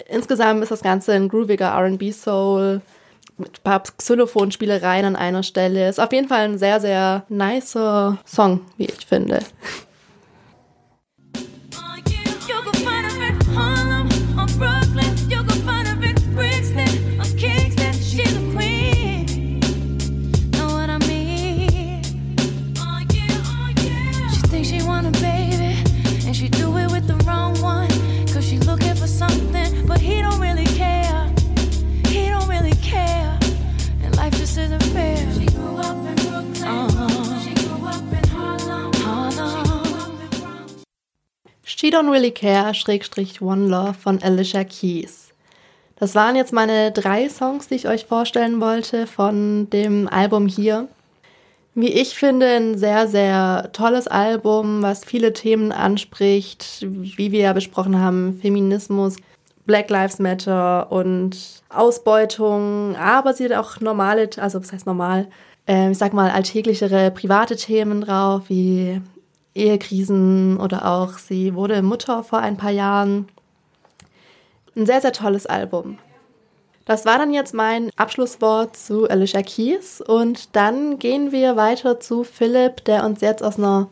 insgesamt 0.07 0.63
ist 0.63 0.71
das 0.71 0.81
Ganze 0.81 1.13
ein 1.13 1.27
grooviger 1.27 1.73
RB-Soul 1.77 2.81
mit 3.37 3.59
ein 3.59 3.63
paar 3.63 3.83
Xylophonspielereien 3.83 5.05
an 5.05 5.15
einer 5.17 5.43
Stelle. 5.43 5.89
Ist 5.89 5.99
auf 5.99 6.13
jeden 6.13 6.29
Fall 6.29 6.45
ein 6.45 6.57
sehr, 6.57 6.79
sehr 6.79 7.25
nicer 7.27 8.17
Song, 8.25 8.61
wie 8.77 8.85
ich 8.85 9.05
finde. 9.05 9.39
Don't 41.97 42.11
Really 42.11 42.29
Care, 42.29 42.75
Schrägstrich 42.75 43.41
One 43.41 43.69
Love 43.69 43.95
von 43.95 44.21
Alicia 44.21 44.63
Keys. 44.63 45.29
Das 45.95 46.13
waren 46.13 46.35
jetzt 46.35 46.53
meine 46.53 46.91
drei 46.91 47.27
Songs, 47.27 47.69
die 47.69 47.73
ich 47.73 47.87
euch 47.87 48.05
vorstellen 48.05 48.61
wollte 48.61 49.07
von 49.07 49.67
dem 49.71 50.07
Album 50.07 50.45
hier. 50.45 50.89
Wie 51.73 51.91
ich 51.91 52.13
finde, 52.13 52.45
ein 52.45 52.77
sehr, 52.77 53.07
sehr 53.07 53.71
tolles 53.73 54.07
Album, 54.07 54.83
was 54.83 55.05
viele 55.05 55.33
Themen 55.33 55.71
anspricht, 55.71 56.85
wie 56.87 57.31
wir 57.31 57.39
ja 57.39 57.53
besprochen 57.53 57.99
haben, 57.99 58.37
Feminismus, 58.39 59.15
Black 59.65 59.89
Lives 59.89 60.19
Matter 60.19 60.91
und 60.91 61.63
Ausbeutung, 61.69 62.95
aber 62.95 63.33
sie 63.33 63.45
hat 63.45 63.53
auch 63.53 63.79
normale, 63.79 64.29
also 64.37 64.61
was 64.61 64.71
heißt 64.71 64.85
normal, 64.85 65.29
äh, 65.67 65.89
ich 65.89 65.97
sag 65.97 66.13
mal 66.13 66.29
alltäglichere 66.29 67.09
private 67.09 67.55
Themen 67.55 68.01
drauf, 68.01 68.43
wie 68.49 69.01
Ehekrisen 69.57 70.57
oder 70.57 70.85
auch 70.85 71.17
sie 71.17 71.55
wurde 71.55 71.81
Mutter 71.81 72.23
vor 72.23 72.39
ein 72.39 72.57
paar 72.57 72.71
Jahren. 72.71 73.27
Ein 74.75 74.85
sehr, 74.85 75.01
sehr 75.01 75.13
tolles 75.13 75.45
Album. 75.45 75.97
Das 76.85 77.05
war 77.05 77.17
dann 77.17 77.33
jetzt 77.33 77.53
mein 77.53 77.89
Abschlusswort 77.97 78.77
zu 78.77 79.09
Alicia 79.09 79.41
Keys 79.41 79.99
und 79.99 80.55
dann 80.55 80.99
gehen 80.99 81.33
wir 81.33 81.57
weiter 81.57 81.99
zu 81.99 82.23
Philipp, 82.23 82.85
der 82.85 83.03
uns 83.03 83.19
jetzt 83.19 83.43
aus 83.43 83.57
einer 83.57 83.89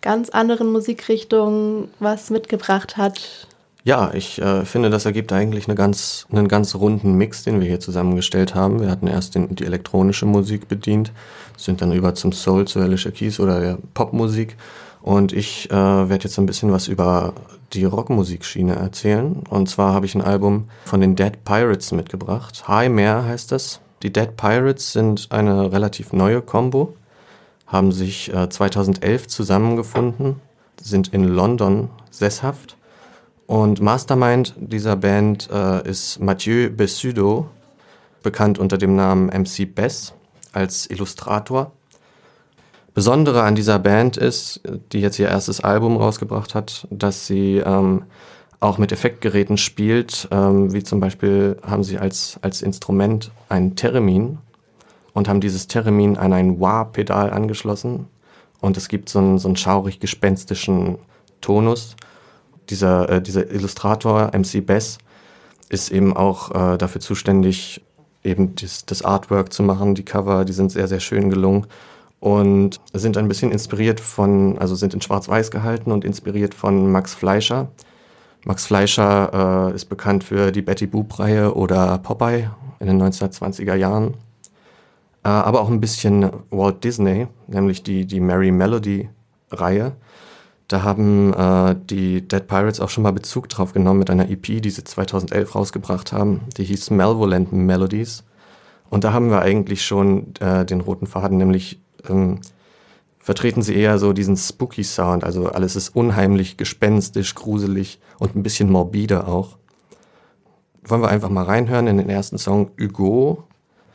ganz 0.00 0.28
anderen 0.28 0.70
Musikrichtung 0.70 1.88
was 1.98 2.30
mitgebracht 2.30 2.96
hat. 2.96 3.48
Ja, 3.82 4.12
ich 4.14 4.40
äh, 4.40 4.64
finde, 4.64 4.90
das 4.90 5.06
ergibt 5.06 5.32
eigentlich 5.32 5.66
eine 5.66 5.74
ganz, 5.74 6.26
einen 6.30 6.48
ganz 6.48 6.74
runden 6.76 7.14
Mix, 7.14 7.42
den 7.42 7.60
wir 7.60 7.66
hier 7.66 7.80
zusammengestellt 7.80 8.54
haben. 8.54 8.80
Wir 8.80 8.90
hatten 8.90 9.08
erst 9.08 9.34
den, 9.34 9.54
die 9.56 9.64
elektronische 9.64 10.26
Musik 10.26 10.68
bedient, 10.68 11.12
sind 11.56 11.82
dann 11.82 11.92
über 11.92 12.14
zum 12.14 12.32
Soul, 12.32 12.66
zu 12.66 12.78
Alicia 12.78 13.10
Keys 13.10 13.40
oder 13.40 13.60
der 13.60 13.78
Popmusik 13.94 14.56
und 15.02 15.32
ich 15.32 15.70
äh, 15.70 15.74
werde 15.74 16.24
jetzt 16.24 16.38
ein 16.38 16.46
bisschen 16.46 16.72
was 16.72 16.88
über 16.88 17.34
die 17.72 17.84
Rockmusikschiene 17.84 18.74
erzählen. 18.74 19.42
Und 19.48 19.68
zwar 19.68 19.94
habe 19.94 20.06
ich 20.06 20.14
ein 20.14 20.22
Album 20.22 20.68
von 20.84 21.00
den 21.00 21.16
Dead 21.16 21.44
Pirates 21.44 21.92
mitgebracht. 21.92 22.66
High 22.68 22.90
Mare 22.90 23.24
heißt 23.24 23.52
das. 23.52 23.80
Die 24.02 24.12
Dead 24.12 24.36
Pirates 24.36 24.92
sind 24.92 25.28
eine 25.30 25.72
relativ 25.72 26.12
neue 26.12 26.42
Combo, 26.42 26.94
haben 27.66 27.92
sich 27.92 28.32
äh, 28.32 28.48
2011 28.48 29.28
zusammengefunden, 29.28 30.36
sind 30.80 31.12
in 31.12 31.24
London 31.24 31.90
sesshaft. 32.10 32.76
Und 33.46 33.80
Mastermind 33.80 34.54
dieser 34.56 34.96
Band 34.96 35.48
äh, 35.50 35.88
ist 35.88 36.20
Mathieu 36.20 36.68
Bessudo, 36.70 37.48
bekannt 38.22 38.58
unter 38.58 38.76
dem 38.76 38.96
Namen 38.96 39.28
MC 39.28 39.72
Bess 39.72 40.12
als 40.52 40.90
Illustrator. 40.90 41.72
Besondere 42.96 43.42
an 43.42 43.54
dieser 43.54 43.78
Band 43.78 44.16
ist, 44.16 44.62
die 44.90 45.02
jetzt 45.02 45.18
ihr 45.18 45.28
erstes 45.28 45.60
Album 45.60 45.98
rausgebracht 45.98 46.54
hat, 46.54 46.88
dass 46.88 47.26
sie 47.26 47.58
ähm, 47.58 48.04
auch 48.58 48.78
mit 48.78 48.90
Effektgeräten 48.90 49.58
spielt, 49.58 50.26
ähm, 50.30 50.72
wie 50.72 50.82
zum 50.82 50.98
Beispiel 50.98 51.58
haben 51.62 51.84
sie 51.84 51.98
als, 51.98 52.38
als 52.40 52.62
Instrument 52.62 53.32
ein 53.50 53.76
Theremin 53.76 54.38
und 55.12 55.28
haben 55.28 55.42
dieses 55.42 55.66
Theremin 55.66 56.16
an 56.16 56.32
ein 56.32 56.58
Wah-Pedal 56.58 57.28
angeschlossen 57.28 58.06
und 58.60 58.78
es 58.78 58.88
gibt 58.88 59.10
so 59.10 59.18
einen, 59.18 59.38
so 59.38 59.48
einen 59.48 59.56
schaurig 59.56 60.00
gespenstischen 60.00 60.96
Tonus. 61.42 61.96
Dieser, 62.70 63.10
äh, 63.10 63.20
dieser 63.20 63.50
Illustrator, 63.50 64.30
MC 64.32 64.64
Bess, 64.64 64.96
ist 65.68 65.92
eben 65.92 66.16
auch 66.16 66.50
äh, 66.50 66.78
dafür 66.78 67.02
zuständig, 67.02 67.84
eben 68.24 68.54
das, 68.54 68.86
das 68.86 69.02
Artwork 69.02 69.52
zu 69.52 69.62
machen. 69.62 69.94
Die 69.94 70.04
Cover, 70.06 70.46
die 70.46 70.54
sind 70.54 70.72
sehr, 70.72 70.88
sehr 70.88 71.00
schön 71.00 71.28
gelungen 71.28 71.66
und 72.20 72.80
sind 72.92 73.16
ein 73.16 73.28
bisschen 73.28 73.52
inspiriert 73.52 74.00
von, 74.00 74.58
also 74.58 74.74
sind 74.74 74.94
in 74.94 75.00
Schwarz-Weiß 75.00 75.50
gehalten 75.50 75.92
und 75.92 76.04
inspiriert 76.04 76.54
von 76.54 76.90
Max 76.90 77.14
Fleischer. 77.14 77.68
Max 78.44 78.66
Fleischer 78.66 79.70
äh, 79.72 79.74
ist 79.74 79.86
bekannt 79.86 80.24
für 80.24 80.52
die 80.52 80.62
Betty 80.62 80.86
Boop-Reihe 80.86 81.54
oder 81.54 81.98
Popeye 81.98 82.50
in 82.80 82.86
den 82.86 83.02
1920er 83.02 83.74
Jahren. 83.74 84.14
Äh, 85.24 85.28
aber 85.28 85.60
auch 85.60 85.68
ein 85.68 85.80
bisschen 85.80 86.30
Walt 86.50 86.84
Disney, 86.84 87.26
nämlich 87.48 87.82
die, 87.82 88.06
die 88.06 88.20
Merry 88.20 88.52
Melody-Reihe. 88.52 89.92
Da 90.68 90.82
haben 90.82 91.32
äh, 91.34 91.76
die 91.90 92.26
Dead 92.26 92.46
Pirates 92.46 92.80
auch 92.80 92.88
schon 92.88 93.02
mal 93.02 93.12
Bezug 93.12 93.48
drauf 93.48 93.72
genommen 93.72 94.00
mit 94.00 94.10
einer 94.10 94.28
EP, 94.28 94.62
die 94.62 94.70
sie 94.70 94.84
2011 94.84 95.54
rausgebracht 95.54 96.12
haben. 96.12 96.42
Die 96.56 96.64
hieß 96.64 96.90
Malvolent 96.90 97.52
Melodies. 97.52 98.24
Und 98.88 99.04
da 99.04 99.12
haben 99.12 99.30
wir 99.30 99.42
eigentlich 99.42 99.84
schon 99.84 100.34
äh, 100.40 100.64
den 100.64 100.80
roten 100.80 101.06
Faden, 101.06 101.38
nämlich 101.38 101.80
ähm, 102.10 102.40
vertreten 103.18 103.62
sie 103.62 103.74
eher 103.74 103.98
so 103.98 104.12
diesen 104.12 104.36
spooky 104.36 104.84
Sound. 104.84 105.24
Also 105.24 105.48
alles 105.48 105.74
ist 105.76 105.90
unheimlich, 105.96 106.56
gespenstisch, 106.56 107.34
gruselig 107.34 108.00
und 108.18 108.36
ein 108.36 108.42
bisschen 108.42 108.70
morbide 108.70 109.26
auch. 109.26 109.58
Wollen 110.84 111.02
wir 111.02 111.08
einfach 111.08 111.30
mal 111.30 111.44
reinhören 111.44 111.88
in 111.88 111.96
den 111.96 112.08
ersten 112.08 112.38
Song 112.38 112.70
Hugo. 112.80 113.44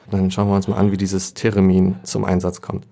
Dann 0.10 0.30
schauen 0.32 0.50
wir 0.50 0.56
uns 0.56 0.68
mal 0.68 0.76
an, 0.76 0.92
wie 0.92 0.98
dieses 0.98 1.34
Theremin 1.34 1.96
zum 2.04 2.26
Einsatz 2.26 2.60
kommt. 2.60 2.86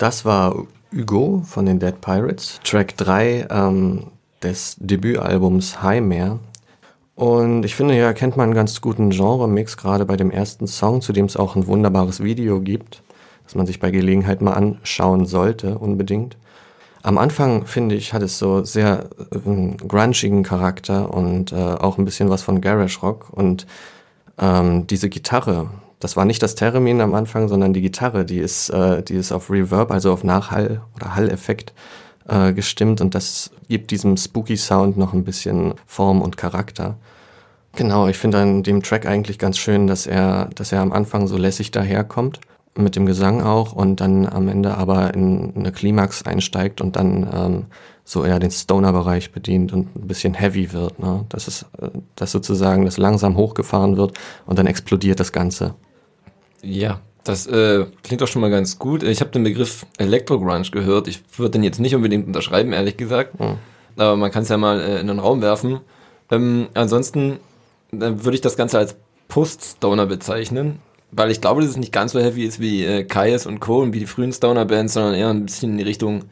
Das 0.00 0.24
war 0.24 0.56
Hugo 0.96 1.42
von 1.44 1.66
den 1.66 1.78
Dead 1.78 2.00
Pirates. 2.00 2.58
Track 2.64 2.96
3 2.96 3.48
ähm, 3.50 4.06
des 4.42 4.76
Debütalbums 4.78 5.82
High 5.82 6.00
Mare. 6.00 6.38
Und 7.16 7.66
ich 7.66 7.74
finde, 7.74 7.92
hier 7.92 8.04
erkennt 8.04 8.34
man 8.34 8.44
einen 8.44 8.54
ganz 8.54 8.80
guten 8.80 9.10
Genre-Mix, 9.10 9.76
gerade 9.76 10.06
bei 10.06 10.16
dem 10.16 10.30
ersten 10.30 10.66
Song, 10.66 11.02
zu 11.02 11.12
dem 11.12 11.26
es 11.26 11.36
auch 11.36 11.54
ein 11.54 11.66
wunderbares 11.66 12.22
Video 12.22 12.62
gibt, 12.62 13.02
das 13.44 13.54
man 13.54 13.66
sich 13.66 13.78
bei 13.78 13.90
Gelegenheit 13.90 14.40
mal 14.40 14.54
anschauen 14.54 15.26
sollte, 15.26 15.76
unbedingt. 15.76 16.38
Am 17.02 17.18
Anfang, 17.18 17.66
finde 17.66 17.94
ich, 17.94 18.14
hat 18.14 18.22
es 18.22 18.38
so 18.38 18.64
sehr 18.64 19.10
äh, 19.30 19.76
grungigen 19.86 20.44
Charakter 20.44 21.12
und 21.12 21.52
äh, 21.52 21.56
auch 21.56 21.98
ein 21.98 22.06
bisschen 22.06 22.30
was 22.30 22.42
von 22.42 22.62
Garage 22.62 23.00
Rock. 23.02 23.28
Und 23.32 23.66
ähm, 24.38 24.86
diese 24.86 25.10
Gitarre, 25.10 25.68
das 26.00 26.16
war 26.16 26.24
nicht 26.24 26.42
das 26.42 26.54
Theremin 26.54 27.00
am 27.00 27.14
Anfang, 27.14 27.48
sondern 27.48 27.72
die 27.72 27.82
Gitarre, 27.82 28.24
die 28.24 28.38
ist, 28.38 28.70
äh, 28.70 29.02
die 29.02 29.14
ist 29.14 29.32
auf 29.32 29.50
Reverb, 29.50 29.90
also 29.90 30.12
auf 30.12 30.24
Nachhall 30.24 30.80
oder 30.96 31.14
Hall-Effekt 31.14 31.72
äh, 32.26 32.52
gestimmt 32.52 33.00
und 33.00 33.14
das 33.14 33.50
gibt 33.68 33.90
diesem 33.90 34.16
spooky 34.16 34.56
Sound 34.56 34.96
noch 34.96 35.12
ein 35.12 35.24
bisschen 35.24 35.74
Form 35.86 36.22
und 36.22 36.36
Charakter. 36.36 36.96
Genau, 37.76 38.08
ich 38.08 38.18
finde 38.18 38.38
an 38.38 38.62
dem 38.62 38.82
Track 38.82 39.06
eigentlich 39.06 39.38
ganz 39.38 39.58
schön, 39.58 39.86
dass 39.86 40.06
er, 40.06 40.50
dass 40.54 40.72
er 40.72 40.80
am 40.80 40.92
Anfang 40.92 41.28
so 41.28 41.36
lässig 41.36 41.70
daherkommt 41.70 42.40
mit 42.76 42.96
dem 42.96 43.06
Gesang 43.06 43.42
auch 43.42 43.72
und 43.72 44.00
dann 44.00 44.26
am 44.26 44.48
Ende 44.48 44.76
aber 44.76 45.14
in 45.14 45.52
eine 45.56 45.72
Klimax 45.72 46.22
einsteigt 46.22 46.80
und 46.80 46.96
dann 46.96 47.28
ähm, 47.32 47.66
so 48.04 48.24
eher 48.24 48.38
den 48.38 48.50
Stoner-Bereich 48.50 49.32
bedient 49.32 49.72
und 49.72 49.94
ein 49.94 50.08
bisschen 50.08 50.34
heavy 50.34 50.72
wird. 50.72 50.98
Ne? 50.98 51.26
Das 51.28 51.46
ist, 51.46 51.66
äh, 51.80 51.90
dass 52.16 52.32
sozusagen 52.32 52.84
das 52.84 52.96
langsam 52.96 53.36
hochgefahren 53.36 53.96
wird 53.96 54.18
und 54.46 54.58
dann 54.58 54.66
explodiert 54.66 55.20
das 55.20 55.32
Ganze. 55.32 55.74
Ja, 56.62 57.00
das 57.24 57.46
äh, 57.46 57.86
klingt 58.02 58.20
doch 58.20 58.28
schon 58.28 58.42
mal 58.42 58.50
ganz 58.50 58.78
gut. 58.78 59.02
Ich 59.02 59.20
habe 59.20 59.30
den 59.30 59.44
Begriff 59.44 59.86
Electro-Grunge 59.98 60.70
gehört. 60.70 61.08
Ich 61.08 61.22
würde 61.36 61.52
den 61.52 61.62
jetzt 61.62 61.80
nicht 61.80 61.94
unbedingt 61.94 62.26
unterschreiben, 62.26 62.72
ehrlich 62.72 62.96
gesagt. 62.96 63.38
Hm. 63.38 63.56
Aber 63.96 64.16
man 64.16 64.30
kann 64.30 64.42
es 64.42 64.48
ja 64.48 64.56
mal 64.56 64.80
äh, 64.80 65.00
in 65.00 65.06
den 65.06 65.18
Raum 65.18 65.42
werfen. 65.42 65.80
Ähm, 66.30 66.68
ansonsten 66.74 67.38
äh, 67.92 67.98
würde 67.98 68.34
ich 68.34 68.40
das 68.40 68.56
Ganze 68.56 68.78
als 68.78 68.96
Post-Stoner 69.28 70.06
bezeichnen 70.06 70.80
weil 71.12 71.30
ich 71.30 71.40
glaube, 71.40 71.60
dass 71.60 71.70
es 71.70 71.76
nicht 71.76 71.92
ganz 71.92 72.12
so 72.12 72.20
heavy 72.20 72.44
ist 72.44 72.60
wie 72.60 72.84
äh, 72.84 73.04
Kaius 73.04 73.46
und 73.46 73.60
Co. 73.60 73.80
und 73.80 73.92
wie 73.92 73.98
die 73.98 74.06
frühen 74.06 74.32
Stoner-Bands, 74.32 74.94
sondern 74.94 75.14
eher 75.14 75.28
ein 75.28 75.46
bisschen 75.46 75.72
in 75.72 75.78
die 75.78 75.84
Richtung 75.84 76.24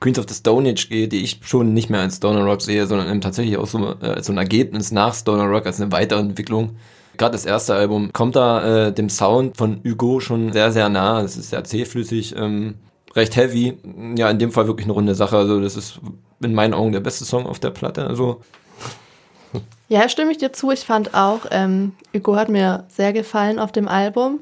Queens 0.00 0.18
of 0.18 0.26
the 0.28 0.34
Stone 0.34 0.68
Age 0.68 0.88
geht, 0.88 1.12
die 1.12 1.24
ich 1.24 1.40
schon 1.42 1.72
nicht 1.74 1.90
mehr 1.90 2.00
als 2.00 2.16
Stoner 2.16 2.44
Rock 2.44 2.62
sehe, 2.62 2.86
sondern 2.86 3.08
eben 3.08 3.20
tatsächlich 3.20 3.56
auch 3.56 3.66
so, 3.66 3.96
äh, 4.00 4.06
als 4.06 4.26
so 4.26 4.32
ein 4.32 4.38
Ergebnis 4.38 4.92
nach 4.92 5.14
Stoner 5.14 5.44
Rock, 5.44 5.66
als 5.66 5.80
eine 5.80 5.90
Weiterentwicklung. 5.90 6.76
Gerade 7.18 7.32
das 7.32 7.44
erste 7.44 7.74
Album 7.74 8.12
kommt 8.12 8.36
da 8.36 8.86
äh, 8.86 8.92
dem 8.92 9.10
Sound 9.10 9.56
von 9.56 9.80
Hugo 9.84 10.20
schon 10.20 10.52
sehr, 10.52 10.70
sehr 10.70 10.88
nah. 10.88 11.20
Es 11.22 11.36
ist 11.36 11.50
sehr 11.50 11.64
zähflüssig, 11.64 12.36
ähm, 12.36 12.76
recht 13.14 13.36
heavy. 13.36 13.76
Ja, 14.16 14.30
in 14.30 14.38
dem 14.38 14.52
Fall 14.52 14.68
wirklich 14.68 14.86
eine 14.86 14.94
runde 14.94 15.16
Sache. 15.16 15.36
Also 15.36 15.60
das 15.60 15.76
ist 15.76 16.00
in 16.40 16.54
meinen 16.54 16.74
Augen 16.74 16.92
der 16.92 17.00
beste 17.00 17.24
Song 17.24 17.46
auf 17.46 17.58
der 17.58 17.70
Platte. 17.70 18.06
Also 18.06 18.40
ja, 19.88 20.08
stimme 20.08 20.30
ich 20.30 20.38
dir 20.38 20.52
zu. 20.52 20.70
Ich 20.70 20.80
fand 20.80 21.14
auch, 21.14 21.40
ähm, 21.50 21.92
Hugo 22.14 22.36
hat 22.36 22.48
mir 22.48 22.84
sehr 22.88 23.12
gefallen 23.12 23.58
auf 23.58 23.72
dem 23.72 23.88
Album. 23.88 24.40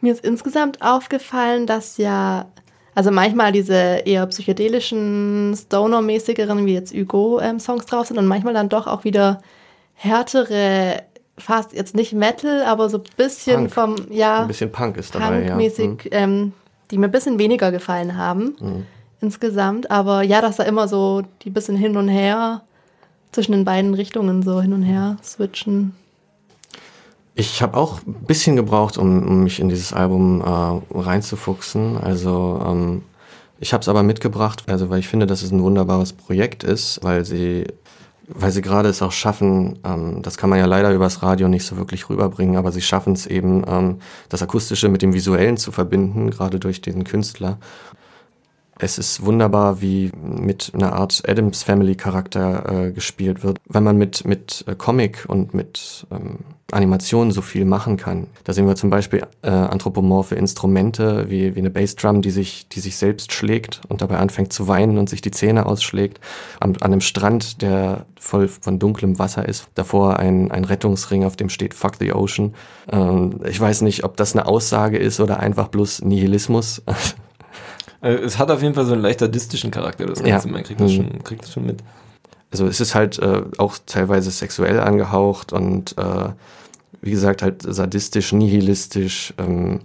Mir 0.00 0.12
ist 0.12 0.24
insgesamt 0.24 0.82
aufgefallen, 0.82 1.66
dass 1.66 1.96
ja, 1.96 2.46
also 2.94 3.10
manchmal 3.10 3.50
diese 3.50 4.02
eher 4.04 4.24
psychedelischen, 4.26 5.56
Stoner-mäßigeren, 5.56 6.64
wie 6.66 6.74
jetzt 6.74 6.94
Hugo-Songs 6.94 7.84
ähm, 7.84 7.90
drauf 7.90 8.06
sind 8.06 8.18
und 8.18 8.26
manchmal 8.26 8.54
dann 8.54 8.68
doch 8.68 8.86
auch 8.86 9.02
wieder 9.02 9.40
härtere, 9.94 11.02
fast 11.38 11.72
jetzt 11.72 11.94
nicht 11.94 12.12
Metal, 12.12 12.62
aber 12.64 12.88
so 12.88 12.98
ein 12.98 13.04
bisschen 13.16 13.68
Punk. 13.68 13.98
vom, 13.98 14.12
ja. 14.12 14.42
Ein 14.42 14.48
bisschen 14.48 14.70
Punk 14.70 14.96
ist 14.96 15.14
dabei, 15.14 15.42
Punk-mäßig, 15.42 16.10
ja. 16.10 16.26
Mhm. 16.26 16.32
Ähm, 16.32 16.52
die 16.90 16.98
mir 16.98 17.06
ein 17.08 17.12
bisschen 17.12 17.38
weniger 17.38 17.72
gefallen 17.72 18.16
haben. 18.16 18.56
Mhm. 18.60 18.86
Insgesamt, 19.20 19.90
aber 19.90 20.22
ja, 20.22 20.40
dass 20.40 20.56
da 20.56 20.64
immer 20.64 20.86
so 20.86 21.22
die 21.42 21.50
bisschen 21.50 21.76
hin 21.76 21.96
und 21.96 22.08
her 22.08 22.62
zwischen 23.32 23.52
den 23.52 23.64
beiden 23.64 23.94
Richtungen 23.94 24.42
so 24.42 24.60
hin 24.60 24.72
und 24.72 24.82
her 24.82 25.16
switchen. 25.22 25.94
Ich 27.34 27.62
habe 27.62 27.76
auch 27.76 28.00
ein 28.06 28.26
bisschen 28.26 28.54
gebraucht, 28.54 28.96
um, 28.96 29.26
um 29.26 29.42
mich 29.42 29.58
in 29.58 29.68
dieses 29.68 29.92
Album 29.92 30.40
äh, 30.40 30.98
reinzufuchsen. 30.98 31.96
Also 31.96 32.62
ähm, 32.64 33.02
ich 33.58 33.72
habe 33.72 33.80
es 33.80 33.88
aber 33.88 34.02
mitgebracht, 34.02 34.64
also 34.68 34.90
weil 34.90 35.00
ich 35.00 35.08
finde, 35.08 35.26
dass 35.26 35.42
es 35.42 35.50
ein 35.50 35.62
wunderbares 35.62 36.12
Projekt 36.12 36.62
ist, 36.62 37.02
weil 37.02 37.24
sie, 37.24 37.66
weil 38.28 38.50
sie 38.50 38.62
gerade 38.62 38.88
es 38.88 39.02
auch 39.02 39.12
schaffen. 39.12 39.78
Ähm, 39.84 40.22
das 40.22 40.36
kann 40.36 40.50
man 40.50 40.58
ja 40.58 40.66
leider 40.66 40.92
übers 40.92 41.22
Radio 41.22 41.48
nicht 41.48 41.66
so 41.66 41.76
wirklich 41.76 42.08
rüberbringen, 42.08 42.56
aber 42.56 42.72
sie 42.72 42.82
schaffen 42.82 43.12
es 43.12 43.26
eben, 43.26 43.64
ähm, 43.66 43.98
das 44.28 44.42
Akustische 44.42 44.88
mit 44.88 45.02
dem 45.02 45.14
Visuellen 45.14 45.56
zu 45.56 45.72
verbinden, 45.72 46.30
gerade 46.30 46.58
durch 46.58 46.80
den 46.80 47.04
Künstler. 47.04 47.58
Es 48.78 48.98
ist 48.98 49.24
wunderbar, 49.24 49.80
wie 49.80 50.10
mit 50.20 50.72
einer 50.74 50.94
Art 50.94 51.22
Adams 51.28 51.62
Family 51.62 51.94
Charakter 51.94 52.86
äh, 52.86 52.92
gespielt 52.92 53.44
wird. 53.44 53.58
Wenn 53.66 53.84
man 53.84 53.96
mit, 53.96 54.24
mit 54.24 54.64
äh, 54.66 54.74
Comic 54.74 55.24
und 55.28 55.54
mit 55.54 56.06
ähm, 56.10 56.38
Animationen 56.72 57.30
so 57.30 57.42
viel 57.42 57.64
machen 57.64 57.96
kann. 57.96 58.26
Da 58.44 58.52
sehen 58.52 58.66
wir 58.66 58.74
zum 58.74 58.90
Beispiel 58.90 59.26
äh, 59.42 59.50
anthropomorphe 59.50 60.34
Instrumente 60.34 61.28
wie, 61.28 61.54
wie 61.54 61.58
eine 61.58 61.70
Bassdrum, 61.70 62.22
die 62.22 62.30
sich, 62.30 62.68
die 62.68 62.80
sich 62.80 62.96
selbst 62.96 63.32
schlägt 63.32 63.82
und 63.88 64.00
dabei 64.00 64.18
anfängt 64.18 64.52
zu 64.52 64.66
weinen 64.66 64.98
und 64.98 65.08
sich 65.08 65.20
die 65.20 65.30
Zähne 65.30 65.66
ausschlägt. 65.66 66.20
Am, 66.60 66.72
an 66.80 66.92
einem 66.92 67.00
Strand, 67.00 67.60
der 67.62 68.06
voll 68.18 68.48
von 68.48 68.78
dunklem 68.78 69.18
Wasser 69.18 69.46
ist. 69.46 69.68
Davor 69.74 70.18
ein, 70.18 70.50
ein 70.50 70.64
Rettungsring, 70.64 71.24
auf 71.24 71.36
dem 71.36 71.50
steht 71.50 71.74
Fuck 71.74 71.96
the 72.00 72.12
Ocean. 72.12 72.54
Ähm, 72.90 73.40
ich 73.46 73.60
weiß 73.60 73.82
nicht, 73.82 74.04
ob 74.04 74.16
das 74.16 74.34
eine 74.34 74.46
Aussage 74.46 74.98
ist 74.98 75.20
oder 75.20 75.40
einfach 75.40 75.68
bloß 75.68 76.02
Nihilismus. 76.02 76.82
Äh, 78.04 78.16
es 78.16 78.38
hat 78.38 78.50
auf 78.50 78.60
jeden 78.60 78.74
Fall 78.74 78.84
so 78.84 78.92
einen 78.92 79.00
leicht 79.00 79.20
sadistischen 79.20 79.70
Charakter, 79.70 80.04
das 80.04 80.22
Ganze. 80.22 80.48
Ja. 80.48 80.52
Man 80.52 80.62
kriegt 80.62 80.78
das, 80.78 80.92
mhm. 80.92 80.96
schon, 80.96 81.24
kriegt 81.24 81.42
das 81.42 81.52
schon 81.54 81.64
mit. 81.64 81.82
Also 82.54 82.68
es 82.68 82.80
ist 82.80 82.94
halt 82.94 83.18
äh, 83.18 83.42
auch 83.58 83.78
teilweise 83.84 84.30
sexuell 84.30 84.78
angehaucht 84.78 85.52
und 85.52 85.98
äh, 85.98 86.28
wie 87.02 87.10
gesagt 87.10 87.42
halt 87.42 87.62
sadistisch, 87.62 88.32
nihilistisch 88.32 89.34
ähm, 89.38 89.80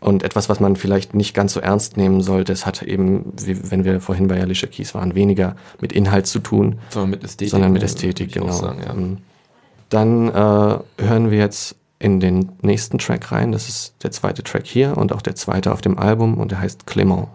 und 0.00 0.24
etwas, 0.24 0.48
was 0.48 0.58
man 0.58 0.74
vielleicht 0.74 1.14
nicht 1.14 1.32
ganz 1.32 1.52
so 1.52 1.60
ernst 1.60 1.96
nehmen 1.96 2.22
sollte. 2.22 2.52
Es 2.52 2.66
hat 2.66 2.82
eben, 2.82 3.32
wie 3.40 3.70
wenn 3.70 3.84
wir 3.84 4.00
vorhin 4.00 4.26
bei 4.26 4.40
Alicia 4.40 4.68
Keys 4.68 4.96
waren, 4.96 5.14
weniger 5.14 5.54
mit 5.80 5.92
Inhalt 5.92 6.26
zu 6.26 6.40
tun, 6.40 6.80
sondern 6.90 7.10
mit 7.10 7.22
Ästhetik. 7.22 7.50
Sondern 7.52 7.72
mit 7.72 7.84
Ästhetik, 7.84 8.32
genau. 8.32 8.50
Sagen, 8.50 8.80
ja. 8.84 8.92
Mhm. 8.92 9.18
Dann 9.88 10.28
äh, 10.28 10.78
hören 11.04 11.30
wir 11.30 11.38
jetzt 11.38 11.76
in 12.00 12.18
den 12.18 12.50
nächsten 12.62 12.98
Track 12.98 13.30
rein. 13.30 13.52
Das 13.52 13.68
ist 13.68 13.94
der 14.02 14.10
zweite 14.10 14.42
Track 14.42 14.66
hier 14.66 14.96
und 14.96 15.12
auch 15.12 15.22
der 15.22 15.36
zweite 15.36 15.70
auf 15.70 15.82
dem 15.82 16.00
Album 16.00 16.38
und 16.38 16.50
der 16.50 16.58
heißt 16.58 16.88
Clement. 16.88 17.28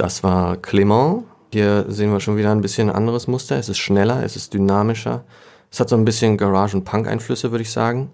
Das 0.00 0.22
war 0.22 0.56
Clement. 0.56 1.24
Hier 1.52 1.84
sehen 1.88 2.10
wir 2.10 2.20
schon 2.20 2.38
wieder 2.38 2.52
ein 2.52 2.62
bisschen 2.62 2.88
anderes 2.88 3.26
Muster. 3.26 3.58
Es 3.58 3.68
ist 3.68 3.76
schneller, 3.76 4.24
es 4.24 4.34
ist 4.34 4.54
dynamischer. 4.54 5.24
Es 5.70 5.78
hat 5.78 5.90
so 5.90 5.96
ein 5.96 6.06
bisschen 6.06 6.38
Garage- 6.38 6.74
und 6.74 6.84
Punk-Einflüsse, 6.84 7.50
würde 7.50 7.60
ich 7.60 7.70
sagen. 7.70 8.10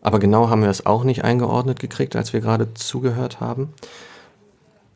Aber 0.00 0.20
genau 0.20 0.48
haben 0.48 0.62
wir 0.62 0.70
es 0.70 0.86
auch 0.86 1.02
nicht 1.02 1.24
eingeordnet 1.24 1.80
gekriegt, 1.80 2.14
als 2.14 2.32
wir 2.32 2.40
gerade 2.40 2.72
zugehört 2.74 3.40
haben. 3.40 3.74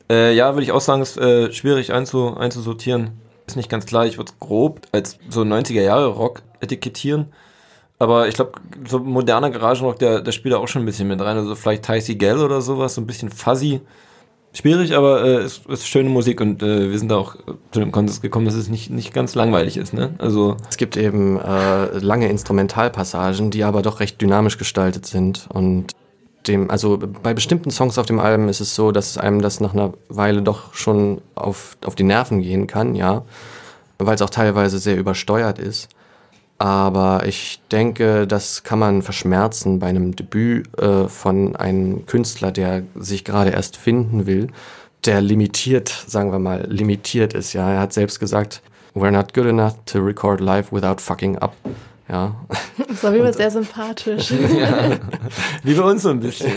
Äh, 0.08 0.32
ja, 0.36 0.54
würde 0.54 0.62
ich 0.62 0.70
auch 0.70 0.80
sagen, 0.80 1.02
ist 1.02 1.18
äh, 1.18 1.52
schwierig 1.52 1.92
einzu, 1.92 2.36
einzusortieren. 2.36 3.20
Ist 3.48 3.56
nicht 3.56 3.68
ganz 3.68 3.84
klar. 3.84 4.06
Ich 4.06 4.16
würde 4.16 4.30
es 4.30 4.38
grob 4.38 4.82
als 4.92 5.18
so 5.28 5.40
90er-Jahre-Rock 5.40 6.42
etikettieren. 6.60 7.32
Aber 7.98 8.28
ich 8.28 8.36
glaube, 8.36 8.52
so 8.86 9.00
moderner 9.00 9.50
Garagenrock, 9.50 9.98
der, 9.98 10.20
der 10.20 10.30
spielt 10.30 10.54
da 10.54 10.58
auch 10.58 10.68
schon 10.68 10.82
ein 10.82 10.86
bisschen 10.86 11.08
mit 11.08 11.20
rein. 11.20 11.36
Also 11.36 11.56
vielleicht 11.56 11.84
Ticey 11.84 12.14
Gell 12.14 12.38
oder 12.38 12.60
sowas, 12.60 12.94
so 12.94 13.00
ein 13.00 13.08
bisschen 13.08 13.28
fuzzy 13.28 13.80
schwierig, 14.52 14.94
aber 14.94 15.24
äh, 15.24 15.36
es 15.38 15.62
ist 15.68 15.86
schöne 15.86 16.10
Musik 16.10 16.40
und 16.40 16.62
äh, 16.62 16.90
wir 16.90 16.98
sind 16.98 17.10
da 17.10 17.16
auch 17.16 17.36
zu 17.70 17.80
dem 17.80 17.92
Konsens 17.92 18.20
gekommen, 18.20 18.46
dass 18.46 18.54
es 18.54 18.68
nicht, 18.68 18.90
nicht 18.90 19.14
ganz 19.14 19.34
langweilig 19.34 19.76
ist. 19.76 19.92
Ne? 19.92 20.14
Also 20.18 20.56
es 20.68 20.76
gibt 20.76 20.96
eben 20.96 21.38
äh, 21.38 21.98
lange 21.98 22.28
Instrumentalpassagen, 22.28 23.50
die 23.50 23.64
aber 23.64 23.82
doch 23.82 24.00
recht 24.00 24.20
dynamisch 24.20 24.58
gestaltet 24.58 25.06
sind 25.06 25.46
und 25.52 25.92
dem, 26.46 26.70
also 26.70 26.98
bei 26.98 27.34
bestimmten 27.34 27.70
Songs 27.70 27.98
auf 27.98 28.06
dem 28.06 28.18
Album 28.18 28.48
ist 28.48 28.60
es 28.60 28.74
so, 28.74 28.92
dass 28.92 29.16
einem 29.16 29.40
das 29.40 29.60
nach 29.60 29.74
einer 29.74 29.92
Weile 30.08 30.42
doch 30.42 30.74
schon 30.74 31.20
auf, 31.34 31.76
auf 31.84 31.94
die 31.94 32.02
Nerven 32.02 32.42
gehen 32.42 32.66
kann, 32.66 32.94
ja, 32.94 33.22
weil 33.98 34.14
es 34.14 34.22
auch 34.22 34.30
teilweise 34.30 34.78
sehr 34.78 34.96
übersteuert 34.96 35.58
ist. 35.58 35.88
Aber 36.62 37.26
ich 37.26 37.60
denke, 37.72 38.28
das 38.28 38.62
kann 38.62 38.78
man 38.78 39.02
verschmerzen 39.02 39.80
bei 39.80 39.88
einem 39.88 40.14
Debüt 40.14 40.78
äh, 40.78 41.08
von 41.08 41.56
einem 41.56 42.06
Künstler, 42.06 42.52
der 42.52 42.84
sich 42.94 43.24
gerade 43.24 43.50
erst 43.50 43.76
finden 43.76 44.26
will. 44.26 44.46
der 45.04 45.20
limitiert, 45.20 45.88
sagen 46.06 46.30
wir 46.30 46.38
mal, 46.38 46.64
limitiert 46.68 47.34
ist. 47.34 47.52
Ja, 47.52 47.68
er 47.68 47.80
hat 47.80 47.92
selbst 47.92 48.20
gesagt, 48.20 48.62
we're 48.94 49.10
not 49.10 49.34
good 49.34 49.46
enough 49.46 49.74
to 49.86 49.98
record 49.98 50.38
live 50.38 50.70
without 50.70 51.00
fucking 51.00 51.36
up. 51.38 51.52
Ja. 52.08 52.36
Das 52.86 53.02
war 53.02 53.12
wie 53.12 53.18
immer 53.18 53.32
sehr 53.32 53.50
sympathisch. 53.50 54.30
ja. 54.56 54.98
Wie 55.64 55.74
bei 55.74 55.82
uns 55.82 56.02
so 56.02 56.10
ein 56.10 56.20
bisschen. 56.20 56.52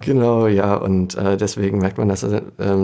genau, 0.00 0.48
ja, 0.48 0.74
und 0.74 1.14
äh, 1.14 1.36
deswegen 1.36 1.78
merkt 1.78 1.98
man, 1.98 2.08
dass 2.08 2.24
äh, 2.24 2.42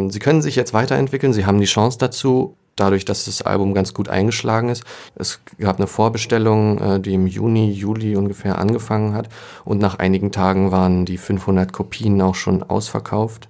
sie 0.09 0.19
können 0.21 0.41
sich 0.41 0.55
jetzt 0.55 0.73
weiterentwickeln, 0.73 1.33
sie 1.33 1.47
haben 1.47 1.59
die 1.59 1.67
Chance 1.67 1.99
dazu, 1.99 2.57
dadurch, 2.77 3.05
dass 3.05 3.27
das 3.27 3.43
Album 3.43 3.75
ganz 3.75 3.95
gut 3.95 4.09
eingeschlagen 4.09 4.69
ist. 4.69 4.85
Es 5.15 5.41
gab 5.59 5.77
eine 5.77 5.87
Vorbestellung, 5.87 6.79
äh, 6.79 7.01
die 7.01 7.15
im 7.15 7.27
Juni, 7.27 7.71
Juli 7.73 8.17
ungefähr 8.17 8.59
angefangen 8.59 9.15
hat 9.15 9.29
und 9.65 9.79
nach 9.79 9.99
einigen 9.99 10.33
Tagen 10.33 10.71
waren 10.71 11.05
die 11.05 11.19
500 11.19 11.73
Kopien 11.73 12.21
auch 12.23 12.35
schon 12.35 12.63
ausverkauft. 12.63 13.49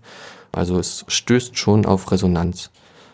Also 0.52 0.78
es 0.78 1.04
stößt 1.06 1.56
schon 1.56 1.86
auf 1.86 2.10
Resonanz. 2.10 2.70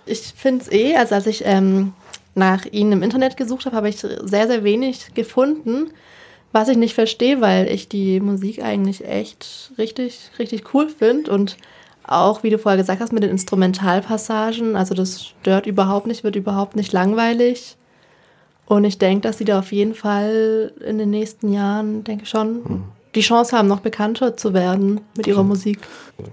Ich 0.06 0.34
finde 0.36 0.62
es 0.62 0.72
eh, 0.72 0.96
also 0.96 1.16
als 1.16 1.26
ich 1.26 1.42
ähm, 1.44 1.92
nach 2.34 2.64
ihnen 2.66 2.92
im 2.92 3.02
Internet 3.02 3.36
gesucht 3.36 3.66
habe, 3.66 3.76
habe 3.76 3.88
ich 3.88 3.98
sehr, 3.98 4.46
sehr 4.46 4.64
wenig 4.64 5.14
gefunden, 5.14 5.90
was 6.52 6.68
ich 6.68 6.76
nicht 6.76 6.94
verstehe, 6.94 7.40
weil 7.40 7.68
ich 7.68 7.88
die 7.88 8.20
Musik 8.20 8.62
eigentlich 8.62 9.04
echt 9.04 9.72
richtig, 9.76 10.30
richtig 10.38 10.72
cool 10.72 10.88
finde 10.88 11.30
und 11.32 11.56
auch, 12.06 12.42
wie 12.42 12.50
du 12.50 12.58
vorher 12.58 12.78
gesagt 12.78 13.00
hast, 13.00 13.12
mit 13.12 13.22
den 13.22 13.30
Instrumentalpassagen, 13.30 14.76
also 14.76 14.94
das 14.94 15.24
stört 15.24 15.66
überhaupt 15.66 16.06
nicht, 16.06 16.24
wird 16.24 16.36
überhaupt 16.36 16.76
nicht 16.76 16.92
langweilig. 16.92 17.76
Und 18.66 18.84
ich 18.84 18.98
denke, 18.98 19.22
dass 19.22 19.38
sie 19.38 19.44
da 19.44 19.60
auf 19.60 19.72
jeden 19.72 19.94
Fall 19.94 20.72
in 20.84 20.98
den 20.98 21.10
nächsten 21.10 21.52
Jahren, 21.52 22.04
denke 22.04 22.24
ich 22.24 22.28
schon, 22.28 22.64
hm. 22.64 22.84
die 23.14 23.20
Chance 23.20 23.56
haben, 23.56 23.68
noch 23.68 23.80
bekannter 23.80 24.36
zu 24.36 24.54
werden 24.54 25.00
mit 25.16 25.26
ihrer 25.26 25.44
Musik. 25.44 25.78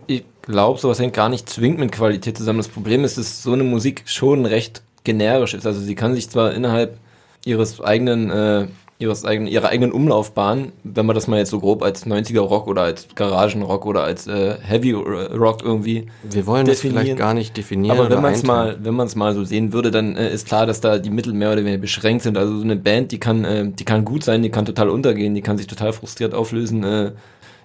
Ich 0.08 0.24
glaube, 0.42 0.80
sowas 0.80 1.00
hängt 1.00 1.14
gar 1.14 1.30
nicht 1.30 1.50
zwingend 1.50 1.80
mit 1.80 1.92
Qualität 1.92 2.38
zusammen. 2.38 2.60
Das 2.60 2.68
Problem 2.68 3.04
ist, 3.04 3.18
dass 3.18 3.44
so 3.44 3.54
eine 3.54 3.64
Musik 3.64 4.04
schon 4.06 4.46
recht 4.46 4.82
generisch 5.04 5.54
ist. 5.54 5.66
Also 5.66 5.80
sie 5.80 5.96
kann 5.96 6.16
sich 6.16 6.30
zwar 6.30 6.54
innerhalb 6.54 6.98
ihres 7.46 7.82
eigenen 7.82 8.32
äh, 8.32 8.68
ihres 9.04 9.26
eigenen, 9.26 9.52
ihrer 9.52 9.70
eigenen 9.70 9.92
Umlaufbahn, 9.92 10.72
wenn 10.84 11.06
man 11.06 11.14
das 11.14 11.28
mal 11.28 11.38
jetzt 11.38 11.50
so 11.50 11.60
grob 11.60 11.84
als 11.84 12.08
90er 12.08 12.40
Rock 12.40 12.68
oder 12.68 12.84
als 12.84 13.08
Garagenrock 13.14 13.86
oder 13.86 14.04
als 14.04 14.28
äh, 14.28 14.56
Heavy 14.62 14.92
Rock 14.94 15.62
irgendwie. 15.64 16.08
Wir 16.24 16.48
wollen 16.48 16.66
das 16.66 16.80
vielleicht 16.80 17.18
gar 17.18 17.34
nicht 17.34 17.56
definieren. 17.56 17.98
Aber 17.98 18.10
wenn 18.10 18.22
man 18.22 18.34
es 18.34 18.44
mal, 18.44 18.78
wenn 18.82 18.96
man 18.96 19.08
es 19.08 19.16
mal 19.16 19.34
so 19.34 19.44
sehen 19.44 19.74
würde, 19.74 19.92
dann 19.92 20.16
äh, 20.16 20.34
ist 20.34 20.48
klar, 20.48 20.66
dass 20.66 20.82
da 20.82 20.98
die 20.98 21.10
Mittel 21.10 21.34
mehr 21.34 21.52
oder 21.52 21.60
weniger 21.60 21.78
beschränkt 21.78 22.24
sind. 22.24 22.38
Also 22.38 22.58
so 22.58 22.64
eine 22.64 22.76
Band, 22.76 23.12
die 23.12 23.20
kann, 23.20 23.44
äh, 23.44 23.70
die 23.70 23.86
kann 23.86 24.06
gut 24.06 24.24
sein, 24.24 24.42
die 24.42 24.50
kann 24.50 24.66
total 24.66 24.90
untergehen, 24.90 25.36
die 25.36 25.42
kann 25.42 25.58
sich 25.58 25.68
total 25.68 25.94
frustriert 25.94 26.34
auflösen. 26.34 26.84
Äh, 26.84 27.12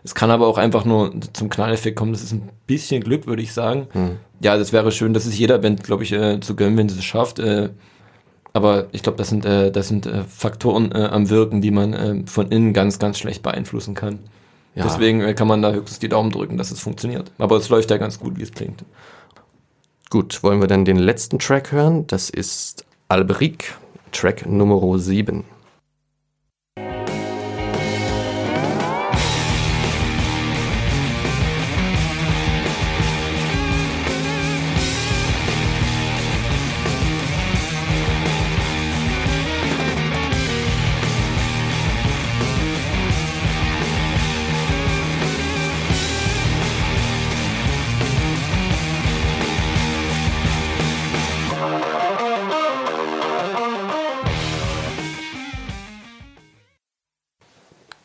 es 0.05 0.14
kann 0.14 0.31
aber 0.31 0.46
auch 0.46 0.59
einfach 0.59 0.85
nur 0.85 1.12
zum 1.33 1.48
Knalleffekt 1.48 1.96
kommen. 1.96 2.12
Das 2.12 2.22
ist 2.22 2.33
ein 2.33 2.48
bisschen 2.66 3.03
Glück, 3.03 3.27
würde 3.27 3.42
ich 3.42 3.53
sagen. 3.53 3.87
Hm. 3.92 4.16
Ja, 4.40 4.57
das 4.57 4.72
wäre 4.72 4.92
schön, 4.92 5.14
das 5.14 5.27
ist 5.27 5.38
jeder 5.38 5.59
Band, 5.59 5.83
glaube 5.83 6.05
ich, 6.05 6.12
äh, 6.12 6.40
zu 6.40 6.57
gönnen, 6.57 6.77
wenn 6.77 6.88
sie 6.88 6.98
es 6.98 7.05
schafft. 7.05 7.40
Aber 8.59 8.88
ich 8.90 9.05
glaube, 9.05 9.18
das 9.18 9.29
sind, 9.29 9.44
äh, 9.44 9.71
das 9.71 9.87
sind 9.87 10.07
äh, 10.07 10.25
Faktoren 10.25 10.90
äh, 10.90 11.05
am 11.12 11.31
Wirken, 11.31 11.61
die 11.61 11.71
man 11.71 11.92
äh, 11.92 12.27
von 12.27 12.49
innen 12.49 12.73
ganz, 12.73 12.99
ganz 12.99 13.16
schlecht 13.16 13.40
beeinflussen 13.40 13.94
kann. 13.94 14.18
Ja. 14.75 14.83
Deswegen 14.83 15.21
äh, 15.21 15.33
kann 15.33 15.47
man 15.47 15.62
da 15.62 15.71
höchstens 15.71 16.01
die 16.01 16.09
Daumen 16.09 16.33
drücken, 16.33 16.57
dass 16.57 16.73
es 16.73 16.81
funktioniert. 16.81 17.31
Aber 17.38 17.57
es 17.57 17.68
läuft 17.68 17.88
ja 17.92 17.99
ganz 17.99 18.18
gut, 18.18 18.37
wie 18.37 18.42
es 18.42 18.51
klingt. 18.51 18.85
Gut, 20.11 20.42
wollen 20.42 20.61
wir 20.61 20.66
dann 20.66 20.85
den 20.85 20.97
letzten 20.97 21.38
Track 21.38 21.71
hören? 21.71 22.09
Das 22.09 22.31
ist 22.31 22.85
Alberic, 23.07 23.77
Track 24.11 24.44
Nummer 24.44 24.99
7. 24.99 25.44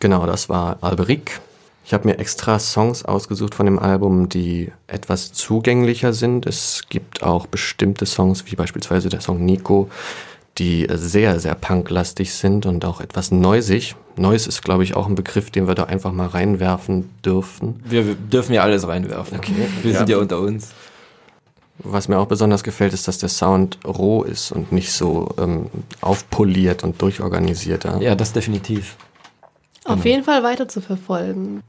Genau, 0.03 0.25
das 0.25 0.49
war 0.49 0.79
Alberic. 0.81 1.39
Ich 1.85 1.93
habe 1.93 2.09
mir 2.09 2.19
extra 2.19 2.59
Songs 2.59 3.05
ausgesucht 3.05 3.55
von 3.55 3.65
dem 3.65 3.79
Album, 3.79 4.27
die 4.27 4.69
etwas 4.85 5.31
zugänglicher 5.31 6.11
sind. 6.11 6.45
Es 6.45 6.81
gibt 6.89 7.23
auch 7.23 7.47
bestimmte 7.47 8.05
Songs, 8.05 8.43
wie 8.47 8.57
beispielsweise 8.57 9.07
der 9.07 9.21
Song 9.21 9.45
Nico, 9.45 9.89
die 10.57 10.85
sehr, 10.93 11.39
sehr 11.39 11.55
punklastig 11.55 12.33
sind 12.33 12.65
und 12.65 12.83
auch 12.83 12.99
etwas 12.99 13.31
neusig. 13.31 13.95
Neus 14.17 14.45
ist, 14.45 14.61
glaube 14.61 14.83
ich, 14.83 14.93
auch 14.97 15.07
ein 15.07 15.15
Begriff, 15.15 15.51
den 15.51 15.69
wir 15.69 15.73
da 15.73 15.85
einfach 15.85 16.11
mal 16.11 16.27
reinwerfen 16.27 17.09
dürfen. 17.23 17.81
Wir, 17.85 18.05
wir 18.05 18.15
dürfen 18.15 18.53
ja 18.53 18.63
alles 18.63 18.85
reinwerfen. 18.85 19.37
Okay. 19.37 19.53
Wir 19.83 19.93
ja. 19.93 19.99
sind 19.99 20.09
ja 20.09 20.17
unter 20.17 20.41
uns. 20.41 20.71
Was 21.77 22.09
mir 22.09 22.19
auch 22.19 22.27
besonders 22.27 22.63
gefällt, 22.63 22.91
ist, 22.91 23.07
dass 23.07 23.19
der 23.19 23.29
Sound 23.29 23.79
roh 23.87 24.23
ist 24.23 24.51
und 24.51 24.73
nicht 24.73 24.91
so 24.91 25.33
ähm, 25.39 25.67
aufpoliert 26.01 26.83
und 26.83 27.01
durchorganisiert. 27.01 27.85
Ja 28.01 28.15
das 28.15 28.33
definitiv. 28.33 28.97
Auf 29.85 29.95
genau. 29.95 30.05
jeden 30.05 30.23
Fall 30.23 30.43
weiter 30.43 30.67
zu 30.67 30.81
verfolgen. 30.81 31.61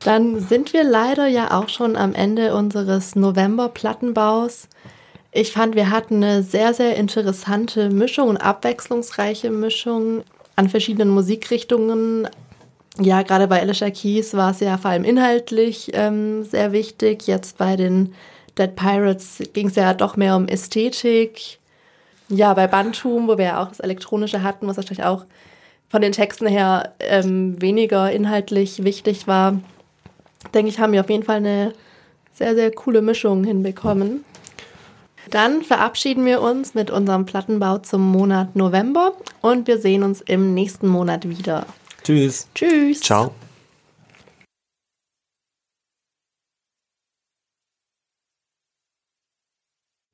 Dann 0.00 0.40
sind 0.40 0.72
wir 0.72 0.84
leider 0.84 1.26
ja 1.26 1.58
auch 1.58 1.68
schon 1.68 1.96
am 1.96 2.14
Ende 2.14 2.54
unseres 2.54 3.16
November-Plattenbaus. 3.16 4.68
Ich 5.32 5.52
fand, 5.52 5.74
wir 5.74 5.90
hatten 5.90 6.22
eine 6.22 6.42
sehr, 6.42 6.74
sehr 6.74 6.96
interessante 6.96 7.90
Mischung 7.90 8.28
und 8.28 8.36
abwechslungsreiche 8.36 9.50
Mischung 9.50 10.22
an 10.54 10.68
verschiedenen 10.68 11.10
Musikrichtungen. 11.10 12.28
Ja, 12.98 13.22
gerade 13.22 13.46
bei 13.46 13.60
Alicia 13.60 13.90
Keys 13.90 14.34
war 14.34 14.52
es 14.52 14.60
ja 14.60 14.78
vor 14.78 14.92
allem 14.92 15.04
inhaltlich 15.04 15.90
ähm, 15.92 16.44
sehr 16.44 16.72
wichtig. 16.72 17.26
Jetzt 17.26 17.58
bei 17.58 17.76
den 17.76 18.14
Dead 18.56 18.74
Pirates 18.74 19.42
ging 19.52 19.68
es 19.68 19.76
ja 19.76 19.92
doch 19.92 20.16
mehr 20.16 20.36
um 20.36 20.48
Ästhetik. 20.48 21.58
Ja, 22.28 22.54
bei 22.54 22.66
Bantum, 22.66 23.28
wo 23.28 23.36
wir 23.36 23.44
ja 23.44 23.62
auch 23.62 23.68
das 23.68 23.80
Elektronische 23.80 24.42
hatten, 24.42 24.66
was 24.66 24.76
wahrscheinlich 24.76 25.04
auch 25.04 25.26
von 25.88 26.02
den 26.02 26.12
Texten 26.12 26.46
her 26.46 26.94
ähm, 27.00 27.60
weniger 27.60 28.10
inhaltlich 28.10 28.84
wichtig 28.84 29.26
war, 29.26 29.60
denke 30.54 30.70
ich, 30.70 30.78
haben 30.78 30.92
wir 30.92 31.00
auf 31.00 31.10
jeden 31.10 31.22
Fall 31.22 31.36
eine 31.36 31.72
sehr, 32.32 32.54
sehr 32.54 32.70
coole 32.70 33.02
Mischung 33.02 33.44
hinbekommen. 33.44 34.24
Dann 35.30 35.62
verabschieden 35.62 36.24
wir 36.24 36.40
uns 36.40 36.74
mit 36.74 36.90
unserem 36.90 37.26
Plattenbau 37.26 37.78
zum 37.78 38.12
Monat 38.12 38.54
November 38.54 39.12
und 39.40 39.66
wir 39.66 39.78
sehen 39.78 40.02
uns 40.02 40.20
im 40.20 40.54
nächsten 40.54 40.86
Monat 40.86 41.28
wieder. 41.28 41.66
Tschüss. 42.04 42.48
Tschüss. 42.54 43.00
Ciao. 43.00 43.34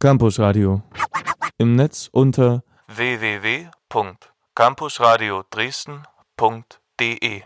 Campus 0.00 0.38
Radio. 0.38 0.82
Im 1.58 1.76
Netz 1.76 2.08
unter 2.10 2.64
www 2.88 3.68
campusradio 4.54 5.44
Dresden.de 5.50 7.42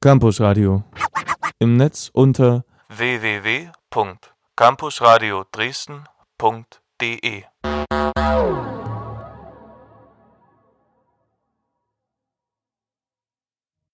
Campusradio. 0.00 0.84
Im 1.58 1.76
Netz 1.76 2.10
unter 2.12 2.64
www.campusradio 2.88 5.44
Dresden.de 5.50 7.44